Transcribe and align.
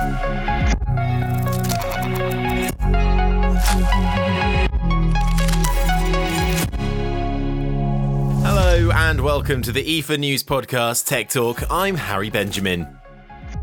Hello 0.00 0.08
and 8.94 9.20
welcome 9.20 9.60
to 9.60 9.72
the 9.72 9.84
IFA 9.84 10.18
News 10.18 10.42
Podcast 10.42 11.06
Tech 11.06 11.28
Talk. 11.28 11.62
I'm 11.70 11.96
Harry 11.96 12.30
Benjamin. 12.30 12.99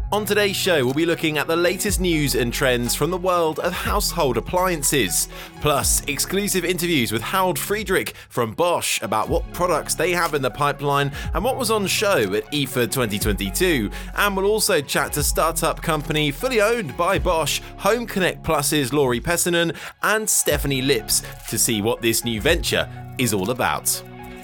On 0.09 0.23
today's 0.23 0.55
show, 0.55 0.85
we'll 0.85 0.93
be 0.93 1.05
looking 1.05 1.37
at 1.37 1.47
the 1.47 1.55
latest 1.57 1.99
news 1.99 2.33
and 2.33 2.53
trends 2.53 2.95
from 2.95 3.11
the 3.11 3.17
world 3.17 3.59
of 3.59 3.73
household 3.73 4.37
appliances, 4.37 5.27
plus 5.59 6.01
exclusive 6.05 6.63
interviews 6.63 7.11
with 7.11 7.21
Harald 7.21 7.59
Friedrich 7.59 8.15
from 8.29 8.53
Bosch 8.53 9.01
about 9.01 9.27
what 9.27 9.51
products 9.51 9.95
they 9.95 10.11
have 10.11 10.33
in 10.33 10.41
the 10.41 10.49
pipeline 10.49 11.11
and 11.33 11.43
what 11.43 11.57
was 11.57 11.70
on 11.70 11.85
show 11.88 12.33
at 12.35 12.49
IFA 12.53 12.89
2022. 12.89 13.91
And 14.15 14.38
we'll 14.38 14.45
also 14.45 14.79
chat 14.79 15.11
to 15.11 15.23
startup 15.23 15.81
company 15.81 16.31
fully 16.31 16.62
owned 16.62 16.95
by 16.95 17.20
Bosch, 17.20 17.59
Home 17.79 18.05
Connect 18.05 18.41
Plus's 18.43 18.93
Laurie 18.93 19.20
Pessinen 19.20 19.76
and 20.03 20.29
Stephanie 20.29 20.81
Lips 20.81 21.21
to 21.49 21.59
see 21.59 21.81
what 21.81 22.01
this 22.01 22.23
new 22.23 22.39
venture 22.39 22.89
is 23.17 23.34
all 23.34 23.49
about. 23.49 24.01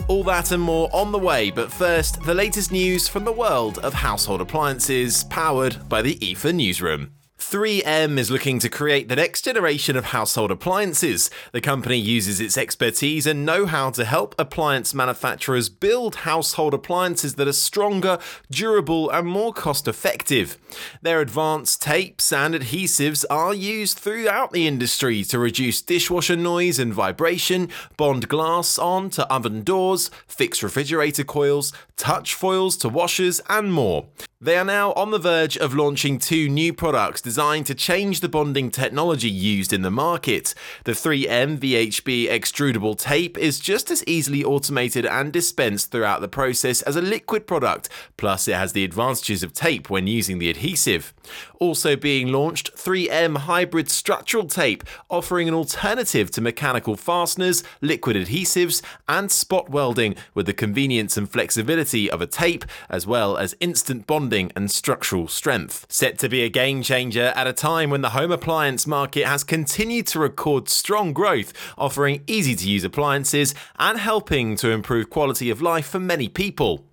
All 0.10 0.24
that 0.26 0.52
and 0.52 0.62
more 0.62 0.90
on 0.92 1.14
the 1.14 1.18
way, 1.18 1.50
but 1.50 1.72
first, 1.72 2.22
the 2.24 2.34
latest 2.34 2.74
news 2.74 3.08
from 3.08 3.24
the 3.24 3.32
world 3.32 3.80
of 3.80 3.94
household 3.94 4.42
appliances, 4.42 5.24
powered 5.26 5.88
by 5.88 6.02
the 6.02 6.16
IFA 6.16 6.54
Newsroom. 6.54 7.12
3M 7.40 8.18
is 8.18 8.32
looking 8.32 8.60
to 8.60 8.70
create 8.70 9.10
the 9.10 9.16
next 9.16 9.44
generation 9.44 9.96
of 9.96 10.06
household 10.06 10.50
appliances. 10.50 11.30
The 11.52 11.62
company 11.62 11.98
uses 11.98 12.40
its 12.40 12.58
expertise 12.58 13.28
and 13.28 13.46
know 13.46 13.66
how 13.66 13.90
to 13.92 14.06
help 14.06 14.34
appliance 14.40 14.94
manufacturers 14.94 15.70
build 15.70 16.16
household 16.16 16.74
appliances 16.74 17.36
that 17.36 17.48
are 17.48 17.54
stronger, 17.54 18.18
durable, 18.50 19.10
and 19.10 19.28
more 19.28 19.54
cost 19.54 19.88
effective. 19.88 20.58
Their 21.02 21.22
advanced 21.22 21.82
tapes 21.82 22.32
and 22.32 22.56
adhesives 22.56 23.26
are 23.30 23.54
used 23.54 24.00
throughout 24.00 24.52
the 24.52 24.66
industry 24.68 25.24
to 25.26 25.38
reduce 25.38 25.82
dishwasher 25.82 26.36
noise 26.36 26.80
and 26.80 26.94
vibration, 26.94 27.70
bond 27.98 28.30
glass 28.30 28.80
onto 28.80 29.24
oven 29.24 29.64
doors, 29.64 30.10
fix 30.28 30.64
refrigerator 30.64 31.24
coils, 31.24 31.74
touch 31.98 32.34
foils 32.34 32.78
to 32.78 32.90
washers, 32.90 33.42
and 33.50 33.74
more. 33.74 34.08
They 34.44 34.58
are 34.58 34.66
now 34.66 34.92
on 34.98 35.12
the 35.12 35.20
verge 35.20 35.56
of 35.56 35.74
launching 35.74 36.20
two 36.20 36.50
new 36.50 36.74
products 36.74 37.22
designed 37.22 37.66
to 37.68 37.74
change 37.74 38.20
the 38.20 38.28
bonding 38.28 38.72
technology 38.72 39.30
used 39.30 39.72
in 39.72 39.84
the 39.84 39.90
market. 39.90 40.54
The 40.84 40.92
3M 40.92 41.60
VHB 41.60 42.28
extrudable 42.28 43.00
tape 43.00 43.38
is 43.38 43.58
just 43.58 43.90
as 43.90 44.04
easily 44.06 44.44
automated 44.44 45.06
and 45.06 45.32
dispensed 45.32 45.92
throughout 45.92 46.20
the 46.20 46.28
process 46.28 46.82
as 46.82 46.98
a 46.98 47.02
liquid 47.02 47.48
product, 47.48 47.88
plus, 48.18 48.50
it 48.50 48.56
has 48.56 48.74
the 48.74 48.84
advantages 48.84 49.44
of 49.44 49.54
tape 49.54 49.90
when 49.90 50.08
using 50.08 50.40
the 50.40 50.50
adhesive. 50.50 51.14
Also 51.62 51.96
being 51.96 52.28
launched, 52.28 52.73
3M 52.84 53.38
Hybrid 53.38 53.90
Structural 53.90 54.46
Tape, 54.46 54.84
offering 55.10 55.48
an 55.48 55.54
alternative 55.54 56.30
to 56.32 56.42
mechanical 56.42 56.98
fasteners, 56.98 57.64
liquid 57.80 58.18
adhesives, 58.18 58.82
and 59.08 59.32
spot 59.32 59.70
welding 59.70 60.16
with 60.34 60.48
the 60.48 60.54
convenience 60.54 61.16
and 61.16 61.30
flexibility 61.30 62.12
of 62.12 62.22
a 62.22 62.28
tape, 62.28 62.66
as 62.90 63.08
well 63.08 63.38
as 63.38 63.56
instant 63.62 64.06
bonding 64.06 64.52
and 64.54 64.70
structural 64.70 65.30
strength. 65.30 65.86
Set 65.88 66.20
to 66.20 66.28
be 66.28 66.44
a 66.44 66.50
game 66.50 66.84
changer 66.84 67.32
at 67.38 67.48
a 67.48 67.54
time 67.54 67.90
when 67.90 68.02
the 68.02 68.10
home 68.10 68.34
appliance 68.34 68.86
market 68.86 69.26
has 69.26 69.46
continued 69.46 70.06
to 70.08 70.20
record 70.20 70.68
strong 70.68 71.14
growth, 71.14 71.54
offering 71.78 72.22
easy 72.28 72.54
to 72.54 72.70
use 72.70 72.84
appliances 72.84 73.56
and 73.80 73.98
helping 73.98 74.58
to 74.58 74.72
improve 74.72 75.10
quality 75.10 75.50
of 75.50 75.62
life 75.62 75.86
for 75.86 76.00
many 76.00 76.28
people. 76.28 76.84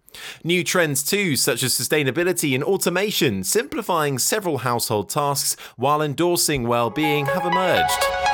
New 0.45 0.65
trends 0.65 1.03
too, 1.03 1.37
such 1.37 1.63
as 1.63 1.73
sustainability 1.73 2.55
and 2.55 2.65
automation, 2.65 3.45
simplifying 3.45 4.19
several 4.19 4.59
household 4.59 5.09
tasks 5.09 5.57
while 5.77 6.03
endorsing 6.03 6.67
well-being 6.67 7.27
have 7.27 7.45
emerged. 7.45 8.30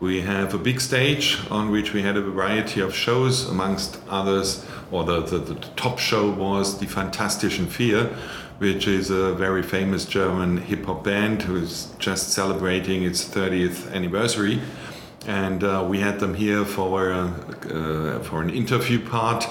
We 0.00 0.22
have 0.22 0.54
a 0.54 0.58
big 0.58 0.80
stage 0.80 1.38
on 1.50 1.70
which 1.70 1.92
we 1.92 2.02
had 2.02 2.16
a 2.16 2.22
variety 2.22 2.80
of 2.80 2.94
shows, 2.94 3.48
amongst 3.48 4.00
others, 4.08 4.64
or 4.90 5.04
the, 5.04 5.20
the, 5.20 5.38
the 5.38 5.54
top 5.76 5.98
show 5.98 6.30
was 6.30 6.78
the 6.78 6.86
Fantastischen 6.86 7.66
Vier, 7.66 8.06
which 8.58 8.86
is 8.86 9.10
a 9.10 9.32
very 9.34 9.62
famous 9.62 10.04
German 10.04 10.58
hip 10.58 10.84
hop 10.84 11.04
band 11.04 11.42
who's 11.42 11.86
just 11.98 12.30
celebrating 12.30 13.04
its 13.04 13.24
30th 13.24 13.92
anniversary. 13.92 14.60
And 15.26 15.62
uh, 15.64 15.86
we 15.88 16.00
had 16.00 16.18
them 16.18 16.34
here 16.34 16.64
for, 16.64 17.12
uh, 17.12 17.28
uh, 17.28 18.20
for 18.20 18.42
an 18.42 18.50
interview 18.50 18.98
part. 19.06 19.46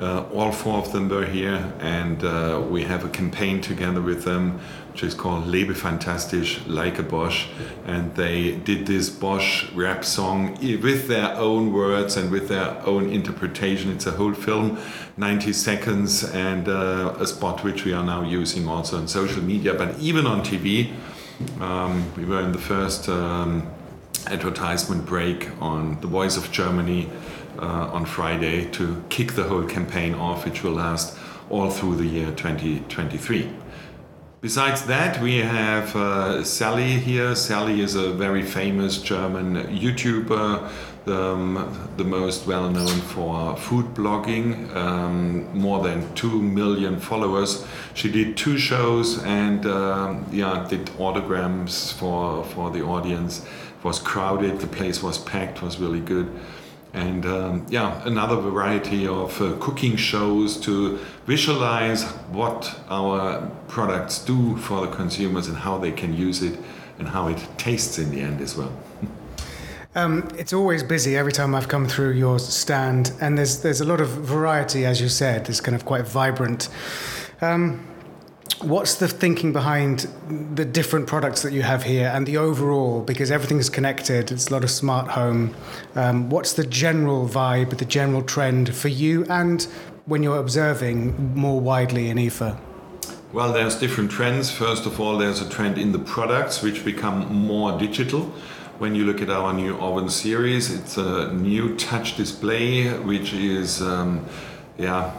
Uh, 0.00 0.24
all 0.32 0.50
four 0.50 0.78
of 0.78 0.92
them 0.92 1.08
were 1.08 1.26
here, 1.26 1.72
and 1.78 2.24
uh, 2.24 2.62
we 2.70 2.82
have 2.84 3.04
a 3.04 3.08
campaign 3.08 3.60
together 3.60 4.00
with 4.00 4.24
them 4.24 4.58
which 4.92 5.02
is 5.04 5.14
called 5.14 5.46
Lebe 5.46 5.74
Fantastisch, 5.74 6.60
like 6.66 6.98
a 6.98 7.02
Bosch. 7.02 7.46
And 7.86 8.14
they 8.16 8.56
did 8.56 8.86
this 8.86 9.08
Bosch 9.08 9.70
rap 9.72 10.04
song 10.04 10.58
with 10.60 11.08
their 11.08 11.34
own 11.36 11.72
words 11.72 12.16
and 12.16 12.30
with 12.30 12.48
their 12.48 12.84
own 12.86 13.08
interpretation. 13.10 13.92
It's 13.92 14.06
a 14.06 14.10
whole 14.10 14.34
film, 14.34 14.78
90 15.16 15.52
seconds, 15.52 16.24
and 16.24 16.68
uh, 16.68 17.14
a 17.18 17.26
spot 17.26 17.62
which 17.62 17.84
we 17.84 17.92
are 17.92 18.04
now 18.04 18.22
using 18.22 18.68
also 18.68 18.98
on 18.98 19.06
social 19.08 19.42
media, 19.42 19.74
but 19.74 19.98
even 20.00 20.26
on 20.26 20.42
TV. 20.42 20.92
Um, 21.60 22.12
we 22.16 22.24
were 22.26 22.42
in 22.42 22.52
the 22.52 22.58
first 22.58 23.08
um, 23.08 23.66
advertisement 24.26 25.06
break 25.06 25.48
on 25.62 25.98
The 26.00 26.06
Voice 26.06 26.36
of 26.36 26.52
Germany 26.52 27.08
uh, 27.60 27.90
on 27.92 28.04
Friday 28.06 28.70
to 28.70 29.02
kick 29.08 29.32
the 29.32 29.44
whole 29.44 29.64
campaign 29.64 30.14
off, 30.14 30.44
which 30.44 30.62
will 30.62 30.72
last 30.72 31.16
all 31.50 31.70
through 31.70 31.96
the 31.96 32.06
year 32.06 32.30
2023. 32.32 33.50
Besides 34.40 34.86
that, 34.86 35.20
we 35.20 35.36
have 35.40 35.94
uh, 35.94 36.42
Sally 36.44 36.92
here. 36.92 37.34
Sally 37.34 37.82
is 37.82 37.94
a 37.94 38.10
very 38.10 38.42
famous 38.42 38.96
German 39.02 39.56
YouTuber, 39.66 40.70
the, 41.04 41.22
um, 41.22 41.90
the 41.98 42.04
most 42.04 42.46
well 42.46 42.70
known 42.70 43.00
for 43.02 43.54
food 43.58 43.92
blogging, 43.94 44.74
um, 44.74 45.46
more 45.58 45.84
than 45.84 46.14
2 46.14 46.40
million 46.40 46.98
followers. 46.98 47.66
She 47.92 48.10
did 48.10 48.38
two 48.38 48.56
shows 48.56 49.22
and 49.24 49.66
um, 49.66 50.24
yeah, 50.32 50.66
did 50.70 50.86
autograms 50.96 51.92
for, 51.92 52.42
for 52.44 52.70
the 52.70 52.82
audience. 52.82 53.44
It 53.44 53.84
was 53.84 53.98
crowded, 53.98 54.60
the 54.60 54.66
place 54.66 55.02
was 55.02 55.18
packed, 55.18 55.60
was 55.60 55.78
really 55.78 56.00
good. 56.00 56.30
And 56.92 57.24
um, 57.24 57.66
yeah, 57.68 58.02
another 58.04 58.36
variety 58.36 59.06
of 59.06 59.40
uh, 59.40 59.56
cooking 59.60 59.96
shows 59.96 60.56
to 60.60 60.98
visualize 61.26 62.04
what 62.32 62.80
our 62.88 63.48
products 63.68 64.24
do 64.24 64.56
for 64.56 64.86
the 64.86 64.92
consumers 64.92 65.46
and 65.46 65.56
how 65.56 65.78
they 65.78 65.92
can 65.92 66.14
use 66.14 66.42
it 66.42 66.58
and 66.98 67.08
how 67.08 67.28
it 67.28 67.46
tastes 67.56 67.98
in 67.98 68.10
the 68.10 68.20
end 68.20 68.40
as 68.40 68.56
well. 68.56 68.72
Um, 69.94 70.28
it's 70.38 70.52
always 70.52 70.82
busy 70.82 71.16
every 71.16 71.32
time 71.32 71.54
I've 71.54 71.68
come 71.68 71.86
through 71.86 72.12
your 72.12 72.38
stand, 72.38 73.12
and 73.20 73.36
there's 73.36 73.62
there's 73.62 73.80
a 73.80 73.84
lot 73.84 74.00
of 74.00 74.08
variety, 74.08 74.86
as 74.86 75.00
you 75.00 75.08
said. 75.08 75.48
It's 75.48 75.60
kind 75.60 75.74
of 75.74 75.84
quite 75.84 76.06
vibrant. 76.06 76.68
Um, 77.40 77.89
what's 78.58 78.96
the 78.96 79.08
thinking 79.08 79.52
behind 79.52 80.08
the 80.54 80.64
different 80.64 81.06
products 81.06 81.42
that 81.42 81.52
you 81.52 81.62
have 81.62 81.82
here 81.82 82.10
and 82.14 82.26
the 82.26 82.36
overall? 82.36 83.02
Because 83.02 83.30
everything's 83.30 83.68
connected. 83.68 84.30
It's 84.30 84.48
a 84.48 84.52
lot 84.52 84.64
of 84.64 84.70
smart 84.70 85.08
home. 85.08 85.54
Um, 85.94 86.30
what's 86.30 86.52
the 86.52 86.64
general 86.64 87.28
vibe, 87.28 87.78
the 87.78 87.84
general 87.84 88.22
trend 88.22 88.74
for 88.74 88.88
you, 88.88 89.24
and 89.26 89.62
when 90.06 90.22
you're 90.22 90.38
observing 90.38 91.34
more 91.34 91.60
widely 91.60 92.10
in 92.10 92.18
IFA? 92.18 92.58
Well, 93.32 93.52
there's 93.52 93.76
different 93.76 94.10
trends. 94.10 94.50
First 94.50 94.86
of 94.86 95.00
all, 95.00 95.16
there's 95.16 95.40
a 95.40 95.48
trend 95.48 95.78
in 95.78 95.92
the 95.92 96.00
products 96.00 96.62
which 96.62 96.84
become 96.84 97.32
more 97.32 97.78
digital 97.78 98.32
when 98.80 98.94
you 98.94 99.04
look 99.04 99.20
at 99.20 99.28
our 99.28 99.52
new 99.52 99.76
oven 99.78 100.08
series, 100.08 100.70
it's 100.70 100.96
a 100.96 101.30
new 101.34 101.76
touch 101.76 102.16
display, 102.16 102.88
which 102.88 103.34
is, 103.34 103.82
um, 103.82 104.24
yeah, 104.78 105.12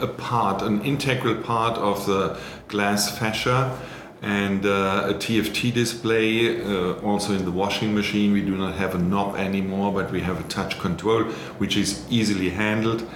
a 0.00 0.06
part, 0.06 0.62
an 0.62 0.82
integral 0.82 1.36
part 1.36 1.78
of 1.78 2.06
the 2.06 2.38
glass 2.68 3.16
fascia 3.18 3.78
and 4.22 4.64
uh, 4.64 5.06
a 5.08 5.14
TFT 5.14 5.72
display. 5.72 6.62
Uh, 6.62 6.94
also 7.00 7.32
in 7.32 7.44
the 7.44 7.50
washing 7.50 7.94
machine, 7.94 8.32
we 8.32 8.42
do 8.42 8.56
not 8.56 8.74
have 8.74 8.94
a 8.94 8.98
knob 8.98 9.36
anymore, 9.36 9.92
but 9.92 10.10
we 10.10 10.20
have 10.20 10.40
a 10.40 10.48
touch 10.48 10.78
control, 10.78 11.24
which 11.58 11.76
is 11.76 12.04
easily 12.10 12.50
handled. 12.50 13.06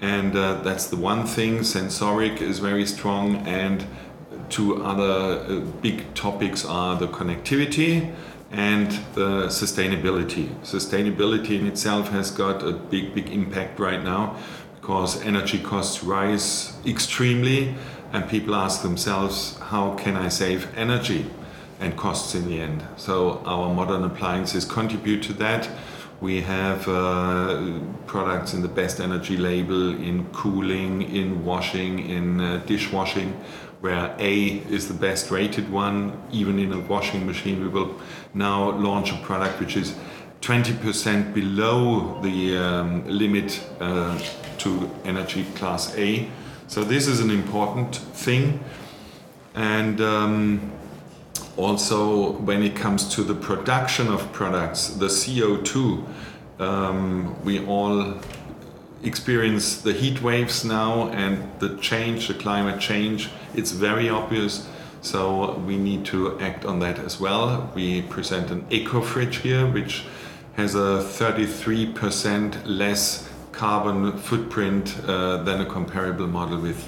And 0.00 0.34
uh, 0.36 0.60
that's 0.62 0.86
the 0.86 0.96
one 0.96 1.26
thing. 1.26 1.62
Sensoric 1.62 2.40
is 2.40 2.58
very 2.58 2.86
strong, 2.86 3.46
and 3.46 3.84
two 4.48 4.82
other 4.82 5.44
uh, 5.46 5.60
big 5.82 6.14
topics 6.14 6.64
are 6.64 6.96
the 6.96 7.08
connectivity 7.08 8.12
and 8.50 8.90
the 9.14 9.46
sustainability. 9.46 10.48
Sustainability 10.62 11.60
in 11.60 11.66
itself 11.66 12.08
has 12.08 12.30
got 12.30 12.62
a 12.62 12.72
big, 12.72 13.14
big 13.14 13.30
impact 13.30 13.78
right 13.78 14.02
now 14.02 14.36
because 14.80 15.20
energy 15.22 15.58
costs 15.58 16.02
rise 16.02 16.72
extremely, 16.86 17.74
and 18.12 18.28
people 18.28 18.54
ask 18.54 18.82
themselves, 18.82 19.58
how 19.58 19.94
can 19.94 20.16
I 20.16 20.28
save 20.28 20.76
energy 20.76 21.26
and 21.78 21.96
costs 21.96 22.34
in 22.34 22.48
the 22.48 22.60
end? 22.60 22.82
So, 22.96 23.42
our 23.44 23.72
modern 23.72 24.02
appliances 24.04 24.64
contribute 24.64 25.22
to 25.24 25.32
that. 25.34 25.68
We 26.20 26.40
have 26.42 26.88
uh, 26.88 27.78
products 28.06 28.52
in 28.52 28.62
the 28.62 28.68
best 28.68 29.00
energy 29.00 29.36
label 29.36 29.94
in 29.94 30.26
cooling, 30.32 31.02
in 31.02 31.44
washing, 31.44 32.10
in 32.10 32.40
uh, 32.40 32.62
dishwashing 32.66 33.32
where 33.80 34.14
A 34.18 34.58
is 34.68 34.88
the 34.88 34.94
best 34.94 35.30
rated 35.30 35.70
one, 35.70 36.22
even 36.30 36.58
in 36.58 36.72
a 36.72 36.80
washing 36.80 37.26
machine. 37.26 37.60
We 37.62 37.68
will 37.68 37.98
now 38.34 38.72
launch 38.72 39.10
a 39.10 39.16
product 39.16 39.58
which 39.58 39.76
is 39.76 39.94
20% 40.42 41.34
below 41.34 42.20
the 42.22 42.56
um, 42.56 43.06
limit 43.06 43.62
uh, 43.80 44.18
to 44.60 44.90
energy 45.04 45.44
class 45.54 45.96
A. 45.96 46.28
So 46.66 46.84
this 46.84 47.06
is 47.06 47.20
an 47.20 47.30
important 47.30 47.96
thing. 47.96 48.62
And 49.54 50.00
um, 50.00 50.72
also 51.56 52.32
when 52.32 52.62
it 52.62 52.76
comes 52.76 53.14
to 53.14 53.22
the 53.22 53.34
production 53.34 54.08
of 54.08 54.32
products, 54.32 54.88
the 54.88 55.06
CO2, 55.06 56.06
um, 56.58 57.42
we 57.44 57.64
all 57.66 58.14
experience 59.02 59.80
the 59.80 59.92
heat 59.92 60.20
waves 60.22 60.64
now 60.64 61.08
and 61.08 61.42
the 61.58 61.76
change, 61.78 62.28
the 62.28 62.34
climate 62.34 62.80
change. 62.80 63.30
It's 63.54 63.72
very 63.72 64.08
obvious. 64.08 64.68
So 65.02 65.54
we 65.66 65.78
need 65.78 66.04
to 66.06 66.38
act 66.40 66.66
on 66.66 66.80
that 66.80 66.98
as 66.98 67.18
well. 67.18 67.70
We 67.74 68.02
present 68.02 68.50
an 68.50 68.66
eco 68.68 69.00
fridge 69.00 69.38
here, 69.38 69.66
which 69.66 70.04
has 70.56 70.74
a 70.74 71.02
33% 71.02 72.62
less 72.66 73.29
carbon 73.60 74.16
footprint 74.16 74.98
uh, 75.06 75.36
than 75.42 75.60
a 75.60 75.66
comparable 75.66 76.26
model 76.26 76.58
with 76.58 76.80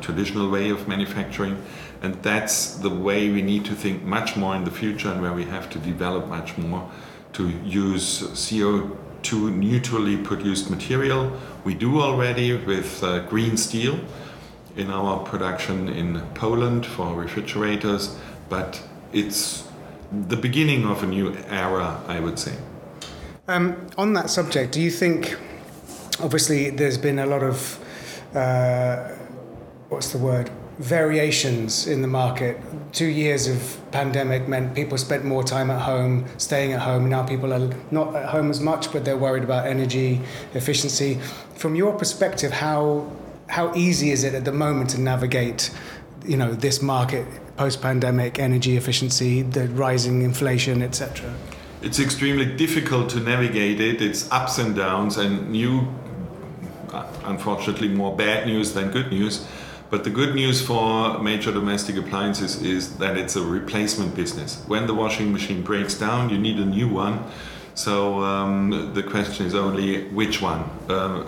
traditional 0.00 0.48
way 0.48 0.70
of 0.70 0.88
manufacturing. 0.88 1.54
And 2.02 2.14
that's 2.22 2.76
the 2.76 2.88
way 2.88 3.30
we 3.30 3.42
need 3.42 3.66
to 3.66 3.74
think 3.74 4.04
much 4.04 4.34
more 4.34 4.56
in 4.56 4.64
the 4.64 4.70
future 4.70 5.10
and 5.10 5.20
where 5.20 5.34
we 5.34 5.44
have 5.44 5.68
to 5.70 5.78
develop 5.78 6.26
much 6.28 6.56
more 6.56 6.90
to 7.34 7.50
use 7.62 8.22
CO2 8.22 9.54
neutrally 9.54 10.16
produced 10.16 10.70
material. 10.70 11.30
We 11.64 11.74
do 11.74 12.00
already 12.00 12.56
with 12.56 13.04
uh, 13.04 13.26
green 13.28 13.58
steel 13.58 14.00
in 14.76 14.90
our 14.90 15.22
production 15.24 15.90
in 15.90 16.22
Poland 16.34 16.86
for 16.86 17.14
refrigerators, 17.14 18.16
but 18.48 18.80
it's 19.12 19.68
the 20.30 20.36
beginning 20.36 20.86
of 20.86 21.02
a 21.02 21.06
new 21.06 21.36
era, 21.50 22.00
I 22.08 22.20
would 22.20 22.38
say. 22.38 22.56
Um, 23.46 23.88
on 23.98 24.14
that 24.14 24.30
subject, 24.30 24.72
do 24.72 24.80
you 24.80 24.90
think, 24.90 25.36
obviously, 26.20 26.70
there's 26.70 26.98
been 26.98 27.18
a 27.18 27.26
lot 27.26 27.42
of, 27.42 27.78
uh, 28.34 29.08
what's 29.88 30.12
the 30.12 30.18
word, 30.18 30.50
variations 30.78 31.86
in 31.86 32.02
the 32.02 32.08
market. 32.08 32.56
Two 32.92 33.06
years 33.06 33.48
of 33.48 33.78
pandemic 33.90 34.46
meant 34.48 34.74
people 34.74 34.96
spent 34.96 35.24
more 35.24 35.42
time 35.42 35.70
at 35.70 35.80
home, 35.80 36.24
staying 36.38 36.72
at 36.72 36.80
home. 36.80 37.08
Now 37.08 37.24
people 37.26 37.52
are 37.52 37.70
not 37.90 38.14
at 38.14 38.28
home 38.28 38.50
as 38.50 38.60
much, 38.60 38.92
but 38.92 39.04
they're 39.04 39.16
worried 39.16 39.42
about 39.42 39.66
energy 39.66 40.20
efficiency. 40.54 41.18
From 41.56 41.74
your 41.74 41.92
perspective, 41.98 42.52
how 42.52 43.10
how 43.48 43.74
easy 43.74 44.10
is 44.10 44.24
it 44.24 44.34
at 44.34 44.44
the 44.44 44.52
moment 44.52 44.90
to 44.90 45.00
navigate, 45.00 45.70
you 46.26 46.36
know, 46.36 46.52
this 46.52 46.82
market 46.82 47.26
post-pandemic 47.56 48.38
energy 48.38 48.76
efficiency, 48.76 49.42
the 49.42 49.66
rising 49.68 50.22
inflation, 50.22 50.82
etc. 50.82 51.34
It's 51.82 51.98
extremely 51.98 52.44
difficult 52.44 53.08
to 53.10 53.20
navigate 53.20 53.80
it. 53.80 54.02
It's 54.02 54.30
ups 54.30 54.58
and 54.58 54.76
downs, 54.76 55.16
and 55.16 55.50
new, 55.50 55.88
unfortunately, 57.24 57.88
more 57.88 58.16
bad 58.16 58.46
news 58.46 58.72
than 58.72 58.90
good 58.90 59.10
news 59.10 59.46
but 59.90 60.04
the 60.04 60.10
good 60.10 60.34
news 60.34 60.60
for 60.60 61.18
major 61.18 61.50
domestic 61.50 61.96
appliances 61.96 62.62
is 62.62 62.98
that 62.98 63.16
it's 63.16 63.36
a 63.36 63.42
replacement 63.42 64.14
business. 64.14 64.62
When 64.66 64.86
the 64.86 64.92
washing 64.92 65.32
machine 65.32 65.62
breaks 65.62 65.94
down, 65.94 66.28
you 66.28 66.36
need 66.36 66.58
a 66.58 66.64
new 66.64 66.88
one. 66.88 67.24
So 67.74 68.22
um, 68.22 68.92
the 68.92 69.02
question 69.02 69.46
is 69.46 69.54
only 69.54 70.08
which 70.08 70.42
one. 70.42 70.68
Um, 70.90 71.26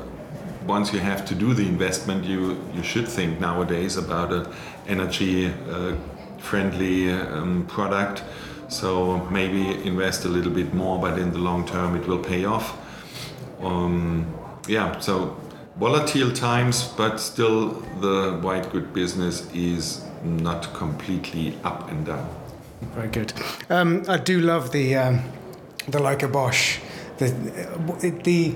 once 0.67 0.93
you 0.93 0.99
have 0.99 1.25
to 1.27 1.35
do 1.35 1.55
the 1.55 1.67
investment, 1.67 2.25
you, 2.25 2.63
you 2.75 2.83
should 2.83 3.09
think 3.09 3.41
nowadays 3.41 3.97
about 3.97 4.31
an 4.31 4.47
energy 4.87 5.47
uh, 5.47 5.97
friendly 6.37 7.11
um, 7.11 7.65
product. 7.67 8.23
So 8.69 9.25
maybe 9.31 9.71
invest 9.87 10.27
a 10.27 10.29
little 10.29 10.53
bit 10.53 10.75
more, 10.75 11.01
but 11.01 11.19
in 11.19 11.33
the 11.33 11.39
long 11.39 11.67
term, 11.67 11.97
it 11.97 12.07
will 12.07 12.23
pay 12.23 12.45
off. 12.45 12.77
Um, 13.63 14.35
yeah, 14.69 14.99
so 15.01 15.40
volatile 15.77 16.33
times, 16.33 16.85
but 16.97 17.19
still 17.19 17.83
the 18.01 18.39
white 18.43 18.71
good 18.73 18.93
business 18.93 19.51
is 19.55 20.05
not 20.25 20.73
completely 20.75 21.57
up 21.65 21.91
and 21.91 22.07
down. 22.07 22.29
Very 22.95 23.09
good. 23.09 23.33
Um, 23.69 24.05
I 24.09 24.17
do 24.17 24.41
love 24.41 24.73
the 24.73 24.97
um, 24.97 25.23
the 25.89 25.99
Like 25.99 26.23
a 26.23 26.29
Bosch. 26.29 26.79
The 27.19 27.29
the 28.25 28.55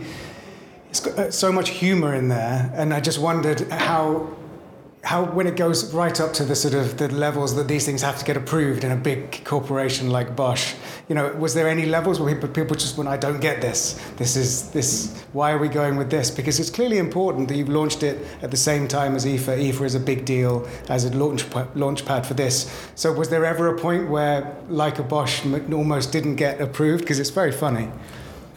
it's 0.91 1.01
got 1.01 1.35
so 1.35 1.53
much 1.53 1.71
humour 1.71 2.15
in 2.15 2.29
there, 2.29 2.71
and 2.75 2.95
I 2.95 3.01
just 3.01 3.19
wondered 3.19 3.61
how 3.71 4.29
how 5.05 5.23
when 5.23 5.47
it 5.47 5.55
goes 5.55 5.93
right 5.93 6.19
up 6.19 6.33
to 6.33 6.45
the 6.45 6.57
sort 6.57 6.73
of 6.73 6.97
the 6.97 7.09
levels 7.09 7.55
that 7.57 7.69
these 7.69 7.85
things 7.85 8.01
have 8.01 8.19
to 8.19 8.25
get 8.25 8.39
approved 8.39 8.85
in 8.85 8.91
a 8.91 8.97
big 8.97 9.45
corporation 9.45 10.09
like 10.09 10.35
Bosch, 10.35 10.75
you 11.09 11.15
know, 11.15 11.31
was 11.35 11.53
there 11.53 11.69
any 11.69 11.85
levels 11.85 12.19
where 12.19 12.35
people, 12.35 12.75
just 12.75 12.97
went, 12.97 13.09
I 13.09 13.19
don't 13.19 13.41
get 13.41 13.61
this. 13.61 14.01
This 14.17 14.35
is 14.35 14.71
this. 14.71 15.23
Why 15.35 15.53
are 15.53 15.59
we 15.59 15.69
going 15.69 15.97
with 15.97 16.11
this? 16.11 16.31
Because 16.31 16.59
it's 16.59 16.71
clearly 16.71 16.97
important 16.97 17.49
that 17.49 17.57
you've 17.57 17.69
launched 17.69 18.03
it 18.03 18.27
at 18.41 18.51
the 18.51 18.57
same 18.57 18.89
time 18.89 19.15
as 19.15 19.27
IFA. 19.27 19.71
IFA 19.71 19.85
is 19.85 19.95
a 19.95 20.01
big 20.01 20.25
deal 20.25 20.67
as 20.89 21.05
a 21.05 21.15
launch 21.15 21.45
launch 21.75 22.07
pad 22.07 22.27
for 22.27 22.35
this. 22.35 22.89
So 22.95 23.13
was 23.13 23.29
there 23.29 23.45
ever 23.45 23.69
a 23.69 23.79
point 23.79 24.09
where 24.09 24.57
like 24.69 24.99
a 24.99 25.03
Bosch 25.03 25.45
almost 25.45 26.13
didn't 26.13 26.37
get 26.37 26.63
approved? 26.63 27.03
Because 27.03 27.21
it's 27.21 27.31
very 27.31 27.53
funny. 27.53 27.91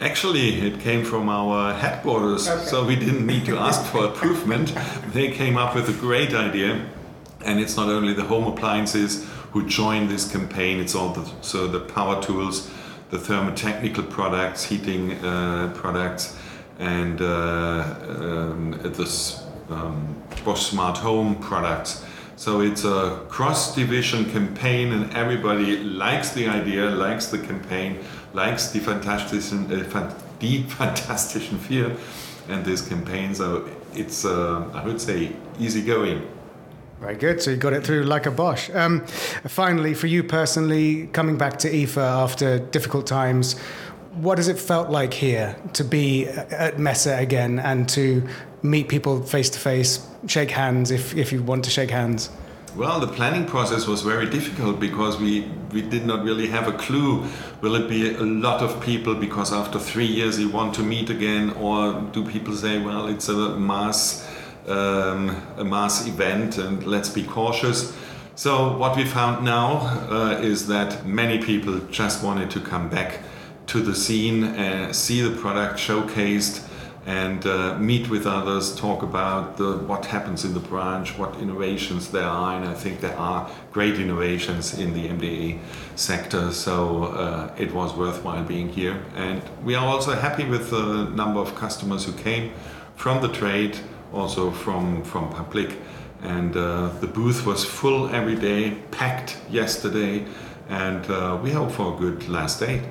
Actually, 0.00 0.60
it 0.60 0.78
came 0.78 1.04
from 1.04 1.28
our 1.28 1.74
headquarters, 1.74 2.48
okay. 2.48 2.64
so 2.66 2.84
we 2.84 2.94
didn't 2.94 3.26
need 3.26 3.44
to 3.44 3.58
ask 3.58 3.84
for 3.90 4.04
approvement. 4.04 4.72
They 5.12 5.32
came 5.32 5.56
up 5.56 5.74
with 5.74 5.88
a 5.88 5.92
great 5.92 6.32
idea, 6.34 6.86
and 7.44 7.58
it's 7.58 7.76
not 7.76 7.88
only 7.88 8.14
the 8.14 8.22
home 8.22 8.44
appliances 8.44 9.26
who 9.50 9.66
join 9.66 10.06
this 10.06 10.30
campaign, 10.30 10.78
it's 10.78 10.94
also 10.94 11.22
the 11.22 11.32
so 11.42 11.66
the 11.66 11.80
power 11.80 12.22
tools, 12.22 12.70
the 13.10 13.16
thermotechnical 13.16 14.08
products, 14.08 14.62
heating 14.62 15.12
uh, 15.24 15.72
products, 15.74 16.36
and 16.78 17.20
uh, 17.20 17.96
um, 18.20 18.70
the 18.82 19.42
um, 19.68 20.22
Bosch 20.44 20.70
Smart 20.70 20.98
Home 20.98 21.34
products. 21.36 22.04
So 22.38 22.60
it's 22.60 22.84
a 22.84 23.26
cross-division 23.28 24.30
campaign, 24.30 24.92
and 24.92 25.12
everybody 25.12 25.82
likes 25.82 26.30
the 26.30 26.46
idea, 26.46 26.88
likes 26.88 27.26
the 27.26 27.38
campaign 27.38 27.98
likes 28.32 28.68
the 28.68 28.78
fantastic, 28.78 29.40
uh, 29.40 30.12
die 30.38 30.62
Fantastischen 30.68 31.58
Vier 31.58 31.96
and 32.48 32.64
this 32.64 32.88
campaign. 32.88 33.34
So 33.34 33.68
it's, 33.92 34.24
uh, 34.24 34.70
I 34.72 34.84
would 34.84 35.00
say, 35.00 35.32
easy 35.58 35.82
going. 35.82 36.22
Very 37.00 37.16
good. 37.16 37.42
So 37.42 37.50
you 37.50 37.56
got 37.56 37.72
it 37.72 37.84
through 37.84 38.04
like 38.04 38.26
a 38.26 38.30
Bosch. 38.30 38.70
Um, 38.72 39.04
finally, 39.46 39.94
for 39.94 40.06
you 40.06 40.22
personally, 40.22 41.08
coming 41.08 41.38
back 41.38 41.58
to 41.58 41.70
IFA 41.70 42.22
after 42.22 42.60
difficult 42.60 43.08
times, 43.08 43.56
what 44.14 44.38
has 44.38 44.48
it 44.48 44.58
felt 44.58 44.90
like 44.90 45.14
here 45.14 45.56
to 45.74 45.84
be 45.84 46.26
at 46.26 46.78
Messe 46.78 47.06
again 47.06 47.58
and 47.58 47.88
to 47.90 48.26
meet 48.62 48.88
people 48.88 49.22
face 49.22 49.50
to 49.50 49.58
face, 49.58 50.06
shake 50.26 50.50
hands 50.50 50.90
if, 50.90 51.16
if 51.16 51.32
you 51.32 51.42
want 51.42 51.64
to 51.64 51.70
shake 51.70 51.90
hands? 51.90 52.30
Well, 52.76 53.00
the 53.00 53.08
planning 53.08 53.44
process 53.46 53.86
was 53.86 54.02
very 54.02 54.28
difficult 54.28 54.78
because 54.78 55.18
we, 55.18 55.50
we 55.72 55.82
did 55.82 56.06
not 56.06 56.22
really 56.24 56.46
have 56.48 56.68
a 56.68 56.72
clue. 56.72 57.24
Will 57.60 57.74
it 57.74 57.88
be 57.88 58.14
a 58.14 58.22
lot 58.22 58.62
of 58.62 58.80
people 58.80 59.14
because 59.14 59.52
after 59.52 59.78
three 59.78 60.06
years 60.06 60.38
you 60.38 60.48
want 60.48 60.74
to 60.74 60.82
meet 60.82 61.10
again, 61.10 61.50
or 61.54 62.00
do 62.12 62.24
people 62.24 62.54
say, 62.54 62.80
well, 62.80 63.08
it's 63.08 63.28
a 63.28 63.58
mass 63.58 64.28
um, 64.68 65.30
a 65.56 65.64
mass 65.64 66.06
event 66.06 66.58
and 66.58 66.86
let's 66.86 67.08
be 67.08 67.24
cautious? 67.24 67.96
So 68.34 68.76
what 68.76 68.96
we 68.96 69.04
found 69.04 69.44
now 69.44 69.78
uh, 70.10 70.38
is 70.40 70.68
that 70.68 71.04
many 71.06 71.38
people 71.42 71.80
just 71.90 72.22
wanted 72.22 72.50
to 72.52 72.60
come 72.60 72.88
back 72.88 73.20
to 73.68 73.80
the 73.80 73.94
scene, 73.94 74.44
and 74.44 74.94
see 74.94 75.20
the 75.20 75.34
product 75.40 75.78
showcased, 75.78 76.66
and 77.06 77.46
uh, 77.46 77.78
meet 77.78 78.10
with 78.10 78.26
others, 78.26 78.76
talk 78.76 79.02
about 79.02 79.56
the, 79.56 79.78
what 79.78 80.04
happens 80.04 80.44
in 80.44 80.52
the 80.52 80.60
branch, 80.60 81.16
what 81.16 81.34
innovations 81.36 82.10
there 82.10 82.28
are, 82.28 82.56
and 82.56 82.68
I 82.68 82.74
think 82.74 83.00
there 83.00 83.16
are 83.16 83.50
great 83.72 83.94
innovations 83.98 84.78
in 84.78 84.92
the 84.92 85.08
MDA 85.08 85.58
sector. 85.96 86.52
So 86.52 87.04
uh, 87.04 87.54
it 87.56 87.72
was 87.72 87.94
worthwhile 87.94 88.44
being 88.44 88.68
here, 88.68 89.02
and 89.14 89.42
we 89.64 89.74
are 89.74 89.86
also 89.86 90.14
happy 90.14 90.44
with 90.44 90.68
the 90.68 91.04
number 91.14 91.40
of 91.40 91.54
customers 91.54 92.04
who 92.04 92.12
came 92.12 92.52
from 92.96 93.22
the 93.22 93.28
trade, 93.28 93.78
also 94.12 94.50
from 94.50 95.02
from 95.02 95.30
public, 95.30 95.76
and 96.22 96.56
uh, 96.56 96.88
the 97.00 97.06
booth 97.06 97.46
was 97.46 97.64
full 97.64 98.08
every 98.14 98.36
day, 98.36 98.76
packed 98.90 99.38
yesterday, 99.50 100.26
and 100.68 101.10
uh, 101.10 101.38
we 101.42 101.50
hope 101.52 101.70
for 101.70 101.94
a 101.94 101.96
good 101.96 102.28
last 102.28 102.60
day. 102.60 102.82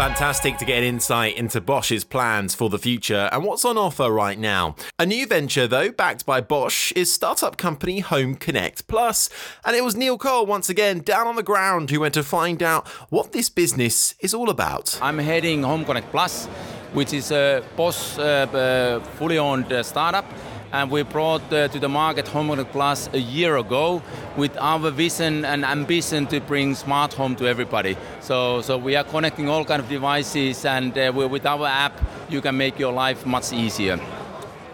Fantastic 0.00 0.56
to 0.56 0.64
get 0.64 0.78
an 0.78 0.84
insight 0.84 1.36
into 1.36 1.60
Bosch's 1.60 2.04
plans 2.04 2.54
for 2.54 2.70
the 2.70 2.78
future 2.78 3.28
and 3.32 3.44
what's 3.44 3.66
on 3.66 3.76
offer 3.76 4.10
right 4.10 4.38
now. 4.38 4.74
A 4.98 5.04
new 5.04 5.26
venture, 5.26 5.66
though, 5.66 5.92
backed 5.92 6.24
by 6.24 6.40
Bosch, 6.40 6.90
is 6.92 7.12
startup 7.12 7.58
company 7.58 7.98
Home 7.98 8.34
Connect 8.34 8.86
Plus. 8.86 9.28
And 9.62 9.76
it 9.76 9.84
was 9.84 9.94
Neil 9.94 10.16
Cole, 10.16 10.46
once 10.46 10.70
again, 10.70 11.00
down 11.00 11.26
on 11.26 11.36
the 11.36 11.42
ground, 11.42 11.90
who 11.90 12.00
went 12.00 12.14
to 12.14 12.22
find 12.22 12.62
out 12.62 12.88
what 13.10 13.32
this 13.32 13.50
business 13.50 14.14
is 14.20 14.32
all 14.32 14.48
about. 14.48 14.98
I'm 15.02 15.18
heading 15.18 15.64
Home 15.64 15.84
Connect 15.84 16.10
Plus, 16.10 16.46
which 16.94 17.12
is 17.12 17.30
a 17.30 17.62
Bosch 17.76 18.18
uh, 18.18 18.22
uh, 18.22 19.00
fully 19.00 19.36
owned 19.36 19.70
uh, 19.70 19.82
startup 19.82 20.24
and 20.72 20.90
we 20.90 21.02
brought 21.02 21.52
uh, 21.52 21.68
to 21.68 21.78
the 21.78 21.88
market 21.88 22.28
Home 22.28 22.48
Connect 22.48 22.70
Plus 22.72 23.08
a 23.12 23.18
year 23.18 23.56
ago 23.56 24.02
with 24.36 24.56
our 24.58 24.90
vision 24.90 25.44
and 25.44 25.64
ambition 25.64 26.26
to 26.28 26.40
bring 26.40 26.74
smart 26.74 27.12
home 27.12 27.34
to 27.36 27.46
everybody. 27.46 27.96
So, 28.20 28.60
so 28.62 28.78
we 28.78 28.96
are 28.96 29.04
connecting 29.04 29.48
all 29.48 29.64
kind 29.64 29.82
of 29.82 29.88
devices, 29.88 30.64
and 30.64 30.96
uh, 30.96 31.12
with 31.14 31.46
our 31.46 31.66
app, 31.66 31.98
you 32.28 32.40
can 32.40 32.56
make 32.56 32.78
your 32.78 32.92
life 32.92 33.26
much 33.26 33.52
easier. 33.52 33.98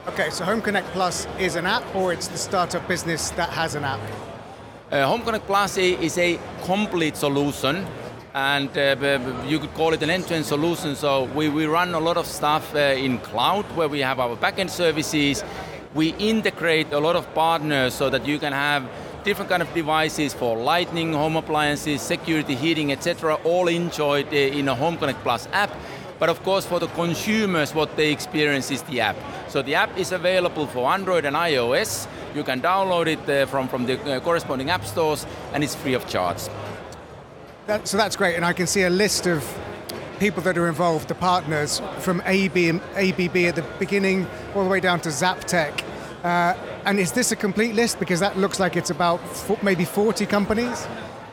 Okay, 0.08 0.30
so 0.30 0.44
Home 0.44 0.60
Connect 0.60 0.86
Plus 0.88 1.26
is 1.38 1.56
an 1.56 1.66
app, 1.66 1.82
or 1.94 2.12
it's 2.12 2.28
the 2.28 2.38
startup 2.38 2.86
business 2.86 3.30
that 3.30 3.50
has 3.50 3.74
an 3.74 3.84
app? 3.84 4.00
Uh, 4.90 5.04
Home 5.06 5.22
Connect 5.22 5.46
Plus 5.46 5.76
is 5.78 6.16
a 6.18 6.38
complete 6.64 7.16
solution 7.16 7.84
and 8.36 8.76
uh, 8.76 9.18
you 9.46 9.58
could 9.58 9.72
call 9.72 9.94
it 9.94 10.02
an 10.02 10.10
end-to-end 10.10 10.44
solution. 10.44 10.94
So 10.94 11.24
we, 11.24 11.48
we 11.48 11.64
run 11.64 11.94
a 11.94 11.98
lot 11.98 12.18
of 12.18 12.26
stuff 12.26 12.74
uh, 12.74 12.78
in 12.78 13.16
cloud 13.18 13.64
where 13.74 13.88
we 13.88 14.00
have 14.00 14.20
our 14.20 14.36
backend 14.36 14.68
services 14.68 15.42
we 15.96 16.10
integrate 16.18 16.92
a 16.92 17.00
lot 17.00 17.16
of 17.16 17.32
partners 17.34 17.94
so 17.94 18.10
that 18.10 18.26
you 18.26 18.38
can 18.38 18.52
have 18.52 18.86
different 19.24 19.50
kind 19.50 19.62
of 19.62 19.74
devices 19.74 20.34
for 20.34 20.56
lighting, 20.56 21.14
home 21.14 21.36
appliances, 21.36 22.02
security, 22.02 22.54
heating, 22.54 22.92
etc., 22.92 23.34
all 23.44 23.66
enjoyed 23.66 24.30
in 24.32 24.68
a 24.68 24.74
Home 24.74 24.98
Connect 24.98 25.20
Plus 25.22 25.48
app. 25.52 25.70
But 26.18 26.28
of 26.28 26.42
course, 26.44 26.64
for 26.64 26.78
the 26.78 26.86
consumers, 26.88 27.74
what 27.74 27.96
they 27.96 28.12
experience 28.12 28.70
is 28.70 28.82
the 28.82 29.00
app. 29.00 29.16
So 29.48 29.62
the 29.62 29.74
app 29.74 29.98
is 29.98 30.12
available 30.12 30.66
for 30.66 30.88
Android 30.92 31.24
and 31.24 31.34
iOS. 31.34 32.06
You 32.34 32.44
can 32.44 32.60
download 32.60 33.06
it 33.06 33.28
uh, 33.28 33.46
from, 33.46 33.66
from 33.66 33.86
the 33.86 34.00
uh, 34.00 34.20
corresponding 34.20 34.70
app 34.70 34.84
stores, 34.84 35.26
and 35.54 35.64
it's 35.64 35.74
free 35.74 35.94
of 35.94 36.06
charge. 36.06 36.42
That, 37.66 37.88
so 37.88 37.96
that's 37.96 38.16
great, 38.16 38.36
and 38.36 38.44
I 38.44 38.52
can 38.52 38.66
see 38.66 38.82
a 38.82 38.90
list 38.90 39.26
of 39.26 39.42
people 40.18 40.42
that 40.42 40.56
are 40.56 40.68
involved, 40.68 41.08
the 41.08 41.14
partners 41.14 41.82
from 41.98 42.22
AB, 42.24 42.70
ABB 42.70 43.36
at 43.36 43.56
the 43.56 43.64
beginning 43.78 44.26
all 44.54 44.64
the 44.64 44.70
way 44.70 44.80
down 44.80 45.00
to 45.00 45.08
Zaptec. 45.08 45.85
Uh, 46.26 46.56
and 46.84 46.98
is 46.98 47.12
this 47.12 47.30
a 47.30 47.36
complete 47.36 47.76
list? 47.76 48.00
Because 48.00 48.18
that 48.18 48.36
looks 48.36 48.58
like 48.58 48.76
it's 48.76 48.90
about 48.90 49.20
maybe 49.62 49.84
40 49.84 50.26
companies. 50.26 50.84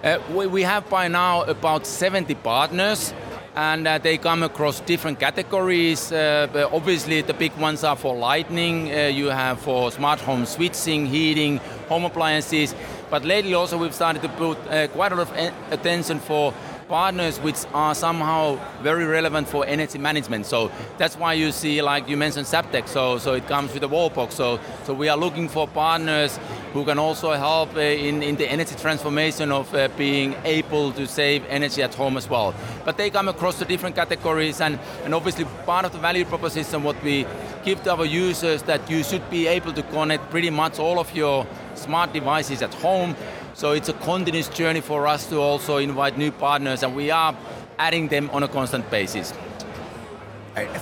Uh, 0.03 0.19
we, 0.31 0.61
have 0.61 0.87
by 0.87 1.07
now 1.07 1.41
about 1.45 1.87
70 1.87 2.35
partners 2.35 3.11
and 3.55 3.87
uh, 3.87 3.97
they 3.97 4.19
come 4.19 4.43
across 4.43 4.81
different 4.81 5.19
categories. 5.19 6.11
Uh, 6.11 6.69
obviously, 6.71 7.21
the 7.21 7.33
big 7.33 7.55
ones 7.57 7.83
are 7.83 7.95
for 7.95 8.15
lighting, 8.15 8.91
uh, 8.91 9.07
you 9.07 9.31
have 9.31 9.59
for 9.61 9.91
smart 9.91 10.19
home 10.19 10.45
switching, 10.45 11.07
heating, 11.07 11.57
home 11.89 12.05
appliances. 12.05 12.75
But 13.09 13.25
lately, 13.25 13.55
also, 13.55 13.79
we've 13.79 13.95
started 13.95 14.21
to 14.21 14.29
put 14.29 14.59
uh, 14.67 14.89
quite 14.89 15.11
a 15.11 15.15
lot 15.15 15.27
of 15.27 15.53
attention 15.71 16.19
for 16.19 16.53
partners 16.83 17.39
which 17.39 17.57
are 17.73 17.95
somehow 17.95 18.59
very 18.81 19.05
relevant 19.05 19.47
for 19.47 19.65
energy 19.65 19.97
management. 19.97 20.45
So 20.45 20.71
that's 20.97 21.17
why 21.17 21.33
you 21.33 21.51
see, 21.51 21.81
like 21.81 22.07
you 22.07 22.17
mentioned, 22.17 22.45
Zaptec. 22.45 22.87
So 22.87 23.17
so 23.17 23.33
it 23.33 23.47
comes 23.47 23.73
with 23.73 23.83
a 23.83 23.87
wallbox. 23.87 24.33
So 24.33 24.59
so 24.83 24.93
we 24.93 25.09
are 25.09 25.17
looking 25.17 25.49
for 25.49 25.67
partners 25.67 26.39
who 26.73 26.85
can 26.85 26.99
also 26.99 27.31
help 27.33 27.75
uh, 27.75 27.79
in 27.79 28.23
in 28.23 28.35
the 28.35 28.47
energy 28.47 28.75
transformation 28.75 29.51
of 29.51 29.73
uh, 29.73 29.87
being 29.97 30.35
able 30.43 30.91
to 30.93 31.07
save 31.07 31.45
energy 31.49 31.81
at 31.83 31.93
home 31.95 32.17
as 32.17 32.29
well. 32.29 32.53
But 32.85 32.97
they 32.97 33.09
come 33.09 33.27
across 33.27 33.59
the 33.59 33.65
different 33.65 33.95
categories, 33.95 34.61
and 34.61 34.79
and 35.05 35.13
obviously 35.13 35.45
part 35.65 35.85
of 35.85 35.91
the 35.91 35.99
value 35.99 36.25
proposition 36.25 36.83
what 36.83 37.01
we 37.03 37.25
give 37.63 37.81
to 37.83 37.91
our 37.95 38.05
users 38.05 38.63
that 38.63 38.89
you 38.89 39.03
should 39.03 39.27
be 39.29 39.47
able 39.47 39.73
to 39.73 39.83
connect 39.83 40.29
pretty 40.29 40.49
much 40.49 40.79
all 40.79 40.99
of 40.99 41.15
your 41.15 41.47
smart 41.75 42.13
devices 42.13 42.61
at 42.61 42.73
home 42.75 43.15
so 43.53 43.71
it's 43.71 43.89
a 43.89 43.93
continuous 43.93 44.49
journey 44.49 44.81
for 44.81 45.07
us 45.07 45.27
to 45.29 45.37
also 45.37 45.77
invite 45.77 46.17
new 46.17 46.31
partners, 46.31 46.83
and 46.83 46.95
we 46.95 47.11
are 47.11 47.35
adding 47.77 48.07
them 48.07 48.29
on 48.31 48.43
a 48.43 48.47
constant 48.47 48.89
basis. 48.89 49.33